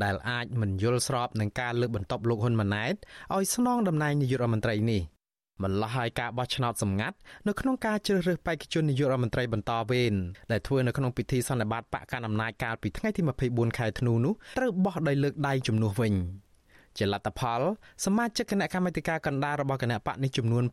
[0.04, 2.96] ដែលអាចមិនយល់ស្របនឹងការលើកបន្ទប់លោកហ៊ុនម៉ាណែត
[3.36, 5.02] ឲ្យស្នងតំណែងនាយករដ្ឋមន្ត្រីនេះ
[5.63, 7.17] ម្ល៉េះហើយការបោះឆ្នោតសម្ងាត់
[7.49, 10.15] នៅក្នុងការជ្រើសរើសបេក្ខជននាយករដ្ឋមន្ត្រីបន្តវេន
[10.53, 16.15] ដែលធ្វើនៅក្នុងពិធីសន្និបាតបកកណ្ដាលអំណាចកាលពីថ្ងៃទី24ខែធ្នូនោះត្រូវបោះដោយលើកដៃជំនួសវិញ
[16.99, 17.61] ជាលទ្ធផល
[18.05, 20.65] សមាជិកគណៈកម្មាធិការកណ្ដាលរបស់គណៈបកនេះចំនួន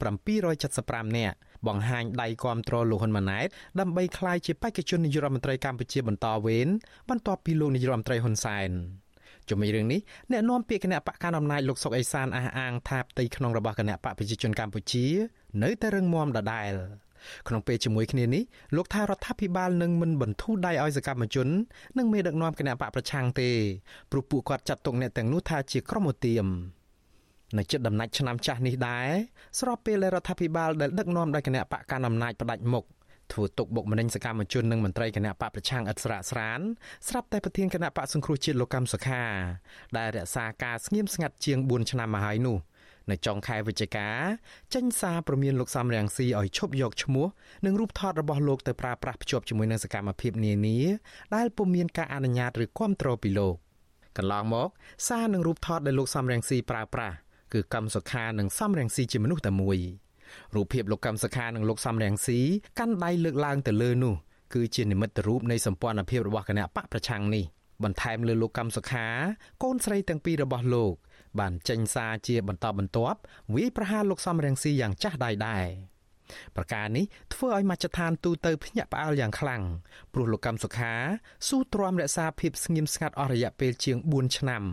[0.54, 1.36] 775នាក់
[1.68, 3.48] បង្ហាញដៃគាំទ្រលោកហ៊ុនម៉ាណែត
[3.80, 6.68] ដើម្បីក្លាយជាបេក្ខជននាយករដ្ឋមន្ត្រីកម្ពុជាបន្តវេន
[7.10, 8.70] បន្ទាប់ពីលោកនាយករដ្ឋមន្ត្រីហ៊ុនសែន។
[9.52, 9.99] ជំវិញរឿងនេះ
[10.32, 15.06] អ្នកនាំពាក្យគណៈបកកណ្ដាលអំណាចលោកសុកអេសានអះអាងថាផ្ទៃក្នុងរបស់គណៈបកប្រជាជនកម្ពុជា
[15.64, 16.74] នៅតែរឹងមាំដដែល
[17.47, 18.43] ក្នុងពេលជាមួយគ្នានេះ
[18.76, 21.47] លោកថារដ្ឋាភិបាលនឹងមិនបន្ធូរដៃឲ្យសកម្មជន
[21.97, 23.49] និងមេដឹកនាំគណៈបកប្រឆាំងទេ
[24.12, 26.45] ព្រោះពួកគាត់ចាត់ទុកអ្នកទាំងនោះថាជាក្រុមឧទាម
[27.58, 29.10] នៅចិត្តដំណាច់ឆ្នាំចាស់នេះដែរ
[29.60, 32.86] ស្របពេលដែលរដ្ឋាភិបាលដែលដឹកនាំដោយគណៈបកកណ្ដាលអំណាចផ្ដាច់មុខ
[33.34, 36.60] ធ្វើទុកបុកម្នេញសកម្មជននិងមន្ត្រីគណៈបកប្រឆាំងឥតស្រាកស្រាន
[37.08, 39.24] ស្រាប់តែប្រធានគណៈបកសង្គ្រោះជាតិលោកកម្មសុខា
[39.98, 42.58] ដែលរក្សាការស្ងៀមស្ងាត់ជាង4ឆ្នាំមកហើយនោះ
[43.10, 44.08] នៅចុងខែវិច្ឆិកា
[44.74, 47.28] ចេញសារព្រមានលោកសំរៀងស៊ីឲ្យឈប់យកឈ្មោះ
[47.66, 50.80] និងរូបថតរបស់លោកទៅប្រើប្រាស់ភ្ជាប់ជាមួយនឹងសកម្មភាពនានា
[51.36, 53.56] ដែលពុំមានការអនុញ្ញាតឬគាំទ្រពីលោក
[54.18, 54.70] កន្លងមក
[55.08, 57.16] សារនិងរូបថតដែលលោកសំរៀងស៊ីប្រើប្រាស់
[57.54, 59.78] គឺកម្មសុខានិងសំរៀងស៊ីជាមនុស្សតែមួយ
[60.56, 62.40] រូបភាពលោកកម្មសខានិងលោកសំរងស៊ី
[62.80, 64.16] កាន់ដៃលើកឡើងទៅលើនោះ
[64.54, 67.46] គឺជានិមិត្តរូបនៃសម្ព័ន្ធភាពរបស់គណៈបកប្រឆាំងនេះ
[67.84, 69.08] បន្ថែមលើលោកកម្មសុខា
[69.64, 70.94] កូនស្រីទាំងពីររបស់លោក
[71.40, 73.20] បានចេញសារជាបន្តបន្ទាប់
[73.56, 75.66] វាយប្រហារលោកសំរងស៊ីយ៉ាងចាស់ដៃដែរ
[76.56, 79.64] ប្រការនេះធ្វើឲ្យមជ្ឈដ្ឋានទូទៅភ្ញាក់ផ្អើលយ៉ាងខ្លាំង
[80.14, 80.94] ព្រោះលោកកម្មសុខា
[81.48, 84.64] ស៊ូទ្រាំរក្សាភាពស្ងៀមស្ងាត់អស់រយៈពេលជាង4ឆ្នាំ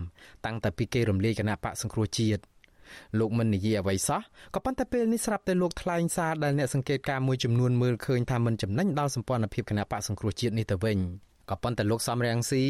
[0.45, 2.41] តាំងតែពីគេរំលាយគណៈបកសង្គ្រោះជាតិ
[3.19, 4.21] លោកមិននិយាយអ្វីសោះ
[4.55, 10.99] ក៏ប៉ុន្តែពេលនេះស្រាប់តែលោកថ្លែងសារដែលអ្នកសង្កេតការមួយចំនួនមើលឃើញថាមិនចំណេញដល់សម្ព័ន្ធភាពគណៈបកសង្គ្រោះជាតិនេះទៅវិញ
[11.49, 12.63] ក៏ប៉ុន្តែលោកសំរងស៊ី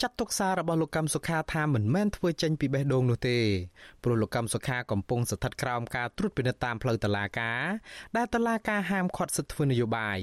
[0.00, 3.38] ចាត់ទុកសាររបស់លោកកម្មសុខាថាមិនមែនធ្វើចេញពីបេះដូងនោះទេ
[4.02, 7.62] ព្រោះលោកកម្មសុខាកំពុងស្ថិតក្រោមការត្រួតពិនិត្យតាមផ្លូវតុលាការ
[8.16, 10.18] ដែលតុលាការហាមឃាត់សិទ្ធិធ្វើនយោបាយ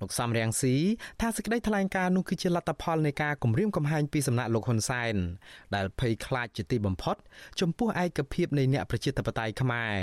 [0.00, 0.74] លោកសំរៀងស៊ី
[1.20, 5.14] ថាសេចក្តីថ្លែងការណ៍នោះគឺជាលទ្ធផលនៃការគម្រាមកំហែងពីសំណាក់លោកហ៊ុនសែន
[5.74, 7.16] ដែលភ័យខ្លាចជាទីបំផុត
[7.60, 9.94] ចំពោះឯកភាពនៃអ្នកប្រជាធិបតេយ្យខ្មែរ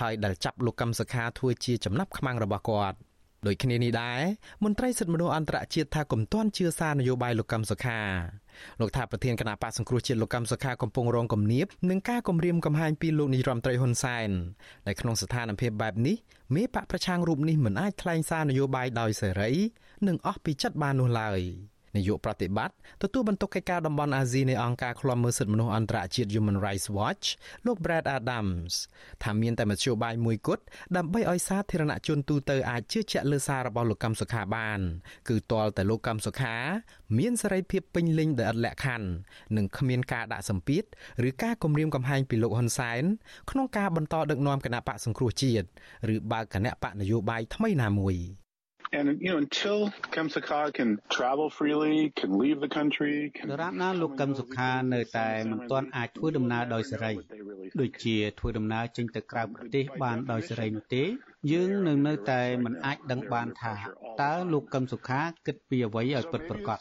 [0.00, 2.98] ហើយដែលចាប់លោកកឹមសុខាធ្វើជាចំណាប់ខ្មាំងរបស់គាត់
[3.46, 4.20] ដូចគ្នានេះដែរ
[4.64, 8.00] មន្ត្រីសិទ្ធិមនុស្សអន្តរជាតិថាកុំទាន់ជឿសារនយោបាយលោកកឹមសុខា
[8.80, 14.30] លោកថាប្រធានគណៈបកសង្គ្រោះជាតិលោកកឹមសុខាកំពុងរងគំនាបនឹងការគំរាមកំហែងពីលោកនាយរដ្ឋមន្ត្រីហ៊ុនសែន
[14.86, 16.16] ដែលក្នុងស្ថានភាពបែបនេះ
[16.54, 19.50] មេបកប្រឆាំងរូបនេះមិនអាចថ្លែងសារនយោបាយដោយសេរី
[20.06, 21.40] និងអស់ពីចិត្តបាននោះឡើយ
[21.96, 27.26] នាយកប្រតិបត្តិទទួលបន្ទុកកិច្ចការតំបន់អាស៊ីនៃអង្គការឃ្លាំមើលសិទ្ធិមនុស្សអន្តរជាតិ Human Rights Watch
[27.66, 28.72] លោក Brad Adams
[29.22, 30.62] ថាមានតែមធ្យោបាយមួយគត់
[30.96, 34.80] ដើម្បីឲ្យសាធារណជនទូទៅអាចជឿជាក់លើសាររបស់លោកកឹមសុខាបាន
[35.28, 36.56] គឺទាល់តែលោកកឹមសុខា
[37.18, 39.08] មានសេរីភាពពេញលេញដោយឥតលក្ខខណ្ឌ
[39.56, 40.84] និងគ្មានការដាក់សម្ពាធ
[41.28, 43.02] ឬការគំរាមកំហែងពីលោកហ៊ុនសែន
[43.50, 45.66] ក្នុងការបន្តដឹកនាំគណៈបកសង្គ្រោះជាតិ
[46.14, 48.16] ឬបើកគណៈបកនយោបាយថ្មីណាមួយ
[48.92, 57.12] And you know until Kamsaka can travel freely, can leave the country, can ដរាបណាលោកកឹមសុខានៅតែមិនទាន់អាចធ្វើដំណើរដោយសេរី
[57.80, 61.04] ដូចជាធ្វើដំណើរចេញទៅក្រៅប្រទេសបានដោយសេរីនោះទេ
[61.52, 63.74] យើងនៅនៅតែមិនអាចដឹងបានថា
[64.22, 66.78] តើលោកកឹមសុខាគិតពីអ្វីឲ្យពិតប្រាកដ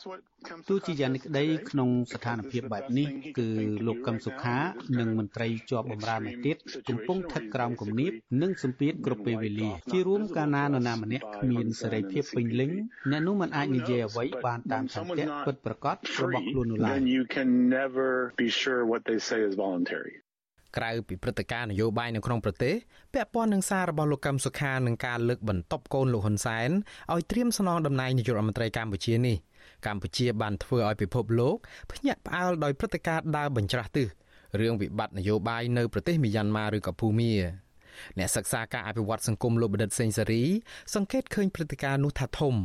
[0.69, 3.07] ទោះជាយ៉ាងនេះក្តីក្នុងស្ថានភាពបែបនេះ
[3.37, 3.49] គឺ
[3.87, 4.57] លោកកឹមសុខា
[4.99, 6.57] និងមន្ត្រីជាប់បម្រើម្នាក់ទៀត
[6.89, 8.11] កំពុងស្ថិតក្រោមគំនាប
[8.41, 12.71] និងសម្ពាធគ្រប់ពេលវេលាជារួមកាលណានរណាម្នាក់គ្មានសេរីភាពពេញលេញ
[13.11, 16.99] អ្នកនោះមិនអាចនិយាយអ្វីបានតាមឆន្ទៈពិតប្រាកដរបស់ខ្លួននោះឡើយ
[20.77, 22.75] ក្រៅពីព្រឹត្តិការណ៍នយោបាយនៅក្នុងប្រទេស
[23.13, 26.69] ពាក់ព័ន្ធនឹងសាររបស់លោកកឹមសុខានឹងការលើកបន្ទប់កូនលោកហ៊ុនសែន
[27.13, 29.37] ឲ្យត្រៀមស្នងតំណែងនាយករដ្ឋមន្ត្រីកម្ពុជានេះ
[29.85, 31.55] កម្ពុជាបានធ្វើឲ្យពិភពលោក
[31.91, 34.07] ភ្ញាក់ផ្អើលដោយព្រឹត្តិការណ៍ដើរបញ្ច្រាស់ទិស
[34.59, 37.31] រឿងវិបត្តិនយោបាយនៅប្រទេសមីយ៉ាន់ម៉ាឬក៏ភូមា
[38.19, 40.43] អ្នកសិក្សាការអភិវឌ្ឍសង្គមលោកបណ្ឌិតសេងសេរី
[40.95, 42.55] សង្កេតឃើញព្រឹត្តិការណ៍នោះថាធំ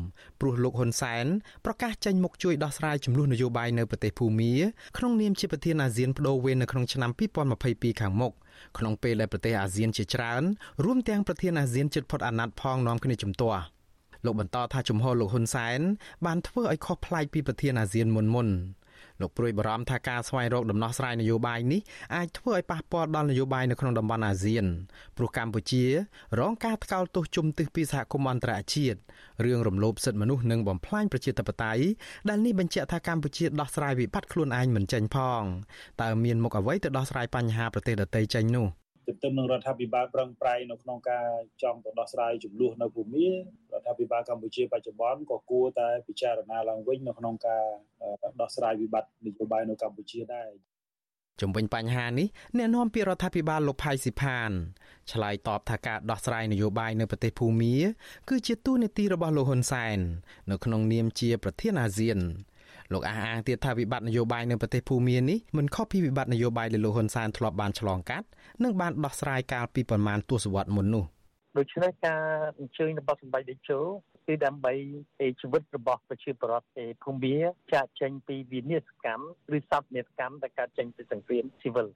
[0.41, 1.27] ព្រោះលោកហ៊ុនសែន
[1.67, 4.53] ប្រកាសចេញមុខជួយដោះស្រាយចំនួននយោបាយនៅប្រទេសភូមា
[4.99, 7.11] ក្នុងនាមជាប្រធានអាស៊ានបដូវវេននៅក្នុងឆ្នាំ
[7.57, 8.33] 2022ខាងមុខ
[8.79, 10.43] ក្នុងពេលដែលប្រទេសអាស៊ានជាច្រើន
[10.85, 13.63] រួមទាំងប្រធានអាស៊ានជិតផុតអាណត្តិផងនាំគ្នាជំទាស់
[14.25, 15.81] លោកបន្តថាជំហរលោកហ៊ុនសែន
[16.27, 18.49] បានធ្វើឲ្យខុសប្លែកពីប្រធានអាស៊ានមុនមុន
[19.21, 21.81] លោកព្រួយបារម្ភថាការស្វែងរកដំណោះស្រាយនយោបាយនេះ
[22.15, 24.65] អាចធ្វើឲ្យប៉ះពាល់ដល់នយោបាយនៅក្នុងតំបន់អាស៊ាន
[25.17, 25.85] ព្រោះកម្ពុជា
[26.41, 28.99] រងការថ្កោលទោសជំទិះពីសហគមន៍អន្តរជាតិ
[29.45, 31.83] រឿងរំលោភសិទ្ធិមនុស្សនិងបំផ្លាញប្រជាធិបតេយ្យ
[32.29, 35.43] ដែលនេះបញ្ជាក់ថាកម្ពុជាដោះស្រាយវិបត្តិខ្លួនឯងមិនចេញផង
[36.03, 38.69] តើមានមុខអ្វីទៅដោះស្រាយបញ្ហាប្រទេសដទៃចេញនោះ
[39.07, 41.27] ទន្ទឹមនឹងរដ្ឋាភិបាលប្រឹងប្រែងនៅក្នុងការ
[41.63, 43.27] ចង់ទៅដោះស្រាយចំនួននៅភូមិ
[43.91, 47.65] រដ្ឋាភិបាលកម្ពុជាបច្ចុប្បន្នក៏គួរតែពិចារណាឡើងវិញនៅក្នុងការ
[48.41, 50.51] ដោះស្រាយវិបត្តិនយោបាយនៅកម្ពុជាដែរ
[51.41, 54.51] ជំវិញបញ្ហានេះអ្នកនាំពាក្យរដ្ឋាភិបាលលោកផៃស៊ីផាន
[55.13, 57.77] ឆ្លើយតបថាការដោះស្រាយនយោបាយនៅប្រទេសភូមា
[58.29, 59.99] គឺជាទូនាទីរបស់លោកហ៊ុនសែន
[60.51, 62.19] នៅក្នុងនាមជាប្រធានអាស៊ាន
[62.93, 68.27] លោកអះអាងទៀតថាវិបត្តិនយោបាយនៅប្រទេសភូមានេះមិនខុសពីវិបត្តិនយោបាយដែលលោកហ៊ុនសែនធ្លាប់បានឆ្លងកាត់
[68.63, 71.05] និងបានដោះស្រាយកាលពីប្រមាណទសវត្សរ៍មុននោះ
[71.59, 72.23] ដូច្នេះការ
[72.59, 73.81] អញ្ជើញរបស់សម្ដេចតេជោ
[74.27, 74.73] គឺដើម្បី
[75.41, 77.35] ជីវិតរបស់ប្រជាពលរដ្ឋឯភូមិ
[77.73, 79.25] ចាក់ចេញពីវិនិស្សកម្ម
[79.57, 81.89] ឬសពនិស្សកម្មដែលកើតចេញពីសង្គ្រាមស៊ីវិល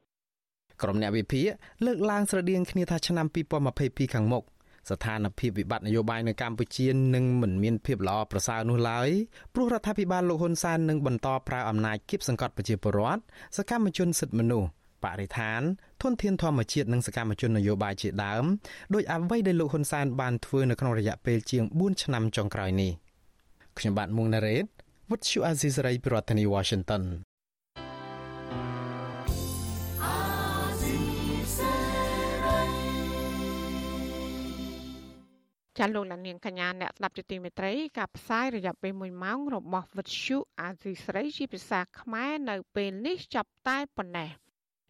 [0.82, 1.46] ក្រុមអ្នកវិភាគ
[1.86, 3.26] លើកឡើងស្រដៀងគ្នាថាឆ្នាំ
[3.70, 4.44] 2022ខាងមុខ
[4.90, 9.08] ស្ថានភាពវិបត្តិនយោបាយនៅកម្ពុជានឹងមិនមានភាពល្អប្រសើរនោះឡើយ
[9.54, 13.20] ព្រោះរដ្ឋាភិបាលលោកហ៊ុនសែននឹងបន្តប្រើអំណាចគៀបសង្កត់ប្រជាពលរដ្ឋ
[13.56, 14.68] សកម្មជនសិទ្ធិមនុស្ស
[15.04, 15.60] បរិស្ថាន
[16.02, 18.44] ធនធានធម្មជាតិនិងសកម្មជននយោបាយជាដើម
[18.94, 22.92] ដោយអ្វីដែលលោកហ៊ុនសែនបានធ្វើនៅក្នុងរយៈពេលជាង4ឆ្នាំចុងក្រោយនេះ
[23.78, 24.64] ខ្ញុំបាទមុងណារ៉េត
[25.10, 27.04] What you Aziz Rai ប្រធានាធិបតី Washington
[35.78, 44.30] ចាលោកលានកញ្ញាអ្នកស្ដាប់ជាទីមេត្រីការផ្សាយរយៈពេល1ម៉ោងរបស់វិទ្យុអាស៊ីស្រីជាភាសាខ្មែរនៅពេលនេះចាប់តែប៉ុណ្ណេះ